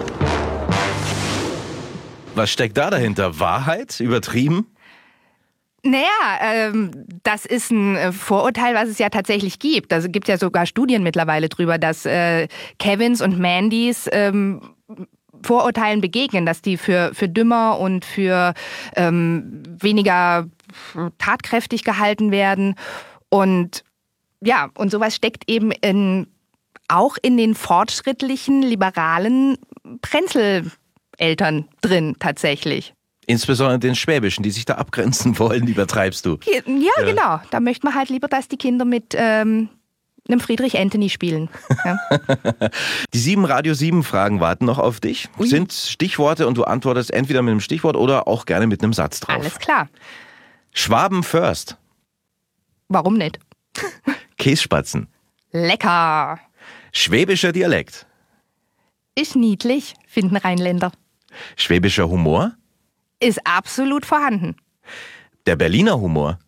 Was 2.35 2.51
steckt 2.51 2.77
da 2.77 2.91
dahinter? 2.91 3.41
Wahrheit? 3.41 3.99
Übertrieben? 3.99 4.67
Naja, 5.87 6.41
ähm, 6.41 6.91
das 7.23 7.47
ist 7.47 7.71
ein 7.71 7.95
äh, 7.95 8.13
Vorurteil, 8.13 8.75
was 8.75 8.89
es 8.89 8.99
ja 8.99 9.09
tatsächlich 9.09 9.61
gibt. 9.61 9.93
Also 9.93 10.09
gibt 10.09 10.27
ja 10.27 10.37
sogar 10.37 10.67
Studien 10.67 11.05
mittlerweile 11.05 11.49
drüber, 11.49 11.79
dass 11.79 12.05
äh, 12.07 12.49
Kevins 12.81 13.23
und 13.23 13.39
Mandys 13.39 14.09
ähm, 14.11 14.75
Vorurteilen 15.43 16.01
begegnen, 16.01 16.45
dass 16.45 16.61
die 16.61 16.77
für, 16.77 17.13
für 17.15 17.29
dümmer 17.29 17.79
und 17.79 18.05
für 18.05 18.55
ähm, 18.97 19.63
weniger 19.79 20.49
tatkräftig 21.19 21.85
gehalten 21.85 22.33
werden. 22.33 22.75
Und 23.29 23.85
ja, 24.41 24.71
und 24.77 24.91
sowas 24.91 25.15
steckt 25.15 25.49
eben 25.49 25.71
in, 25.71 26.27
auch 26.89 27.17
in 27.23 27.37
den 27.37 27.55
fortschrittlichen, 27.55 28.63
liberalen 28.63 29.57
Prenzel-Eltern 30.03 31.69
drin 31.81 32.17
tatsächlich. 32.19 32.96
Insbesondere 33.27 33.79
den 33.79 33.97
Schwäbischen, 33.97 34.43
die 34.43 34.51
sich 34.51 34.65
da 34.65 34.75
abgrenzen 34.75 35.39
wollen, 35.39 35.67
übertreibst 35.67 36.25
du. 36.27 36.39
Ja, 36.45 36.61
ja, 36.67 37.05
genau. 37.05 37.41
Da 37.51 37.61
möchte 37.61 37.87
man 37.87 37.95
halt 37.95 38.09
lieber, 38.09 38.29
dass 38.29 38.49
die 38.49 38.57
Kinder 38.57 38.85
mit 38.85 39.15
ähm, 39.17 39.69
einem 40.29 40.41
Friedrich 40.41 40.79
Anthony 40.79 41.11
spielen. 41.11 41.49
Ja. 41.85 41.99
die 43.15 43.19
sieben 43.19 43.45
Radio 43.45 43.75
7 43.75 44.03
Fragen 44.05 44.41
warten 44.41 44.65
noch 44.65 44.79
auf 44.79 45.01
dich. 45.01 45.29
Ui. 45.39 45.49
Sind 45.49 45.73
Stichworte 45.73 46.47
und 46.47 46.57
du 46.57 46.65
antwortest 46.65 47.13
entweder 47.13 47.43
mit 47.43 47.51
einem 47.51 47.61
Stichwort 47.61 47.97
oder 47.97 48.29
auch 48.29 48.47
gerne 48.47 48.67
mit 48.67 48.83
einem 48.83 48.93
Satz 48.93 49.21
drauf. 49.21 49.37
Alles 49.37 49.59
klar. 49.59 49.89
Schwaben 50.73 51.23
first. 51.23 51.77
Warum 52.89 53.15
nicht? 53.15 53.39
Kässpatzen. 54.39 55.09
Lecker. 55.51 56.39
Schwäbischer 56.93 57.53
Dialekt. 57.53 58.07
Ist 59.19 59.35
niedlich, 59.35 59.95
finden 60.07 60.37
Rheinländer. 60.37 60.93
Schwäbischer 61.57 62.09
Humor? 62.09 62.55
Ist 63.21 63.41
absolut 63.47 64.05
vorhanden. 64.05 64.57
Der 65.47 65.57
Berliner 65.57 66.01
Humor? 66.01 66.39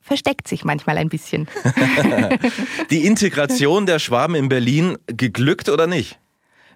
Versteckt 0.00 0.48
sich 0.48 0.64
manchmal 0.64 0.96
ein 0.96 1.10
bisschen. 1.10 1.48
Die 2.90 3.04
Integration 3.04 3.84
der 3.84 3.98
Schwaben 3.98 4.34
in 4.34 4.48
Berlin 4.48 4.96
geglückt 5.06 5.68
oder 5.68 5.86
nicht? 5.86 6.18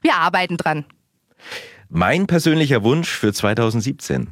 Wir 0.03 0.17
arbeiten 0.17 0.59
dran. 0.59 0.85
Mein 1.89 2.27
persönlicher 2.27 2.83
Wunsch 2.85 3.09
für 3.09 3.33
2017? 3.33 4.29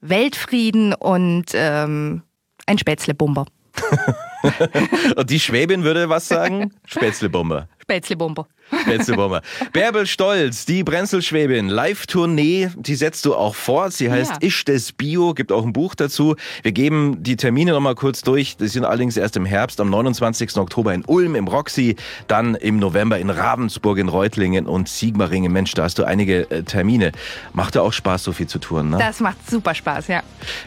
Weltfrieden 0.00 0.94
und 0.94 1.46
ähm, 1.54 2.22
ein 2.66 2.78
Spätzlebomber. 2.78 3.46
und 5.16 5.30
die 5.30 5.38
Schwäbin 5.38 5.84
würde 5.84 6.08
was 6.08 6.26
sagen? 6.26 6.72
Spätzlebomber. 6.86 7.68
Spätzlebomber. 7.80 8.48
Spätzlebomber. 8.80 9.42
Bärbel 9.72 10.06
Stolz, 10.06 10.64
die 10.64 10.82
Brenzelschwäbin, 10.82 11.68
Live-Tournee, 11.68 12.70
die 12.76 12.94
setzt 12.94 13.24
du 13.24 13.34
auch 13.34 13.54
fort. 13.54 13.92
Sie 13.92 14.10
heißt 14.10 14.32
ja. 14.32 14.38
Isch 14.40 14.64
des 14.64 14.92
Bio, 14.92 15.34
gibt 15.34 15.52
auch 15.52 15.64
ein 15.64 15.72
Buch 15.72 15.94
dazu. 15.94 16.36
Wir 16.62 16.72
geben 16.72 17.22
die 17.22 17.36
Termine 17.36 17.72
nochmal 17.72 17.94
kurz 17.94 18.22
durch. 18.22 18.56
Die 18.56 18.68
sind 18.68 18.84
allerdings 18.84 19.16
erst 19.16 19.36
im 19.36 19.44
Herbst, 19.44 19.80
am 19.80 19.90
29. 19.90 20.56
Oktober 20.56 20.94
in 20.94 21.04
Ulm 21.04 21.34
im 21.34 21.48
Roxy, 21.48 21.96
dann 22.28 22.54
im 22.54 22.78
November 22.78 23.18
in 23.18 23.30
Ravensburg 23.30 23.98
in 23.98 24.08
Reutlingen 24.08 24.66
und 24.66 24.88
Sigmaringen. 24.88 25.52
Mensch, 25.52 25.72
da 25.74 25.84
hast 25.84 25.98
du 25.98 26.04
einige 26.04 26.50
äh, 26.50 26.62
Termine. 26.62 27.12
Macht 27.52 27.74
ja 27.74 27.82
auch 27.82 27.92
Spaß, 27.92 28.24
so 28.24 28.32
viel 28.32 28.46
zu 28.46 28.58
tun, 28.58 28.90
ne? 28.90 28.98
Das 28.98 29.20
macht 29.20 29.36
super 29.50 29.74
Spaß, 29.74 30.08
ja. 30.08 30.22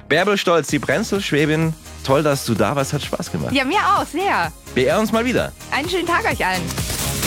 Bärbel 0.07 0.38
Stolz, 0.38 0.67
die 0.67 0.79
Brenzelschwäbin, 0.79 1.74
toll, 2.05 2.24
dass 2.24 2.45
du 2.45 2.53
da 2.53 2.75
warst, 2.75 2.93
hat 2.93 3.01
Spaß 3.01 3.31
gemacht. 3.31 3.53
Ja, 3.53 3.63
mir 3.65 3.77
auch, 3.77 4.05
sehr. 4.05 4.51
Beehr 4.74 5.00
uns 5.00 5.12
mal 5.12 5.25
wieder. 5.25 5.51
Einen 5.71 5.89
schönen 5.89 6.07
Tag 6.07 6.25
euch 6.25 6.45
allen. 6.45 6.62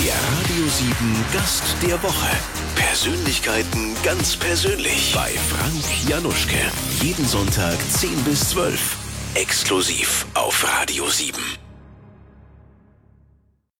Der 0.09 0.15
Radio 0.15 0.67
7 0.67 0.95
Gast 1.35 1.65
der 1.87 2.03
Woche. 2.03 2.31
Persönlichkeiten 2.75 3.95
ganz 4.03 4.37
persönlich 4.37 5.13
bei 5.15 5.29
Frank 5.51 6.09
Januschke. 6.09 6.57
Jeden 7.03 7.27
Sonntag 7.27 7.77
10 7.91 8.25
bis 8.25 8.49
12. 8.49 8.97
Exklusiv 9.35 10.25
auf 10.33 10.65
Radio 10.67 11.11
7. 11.11 11.68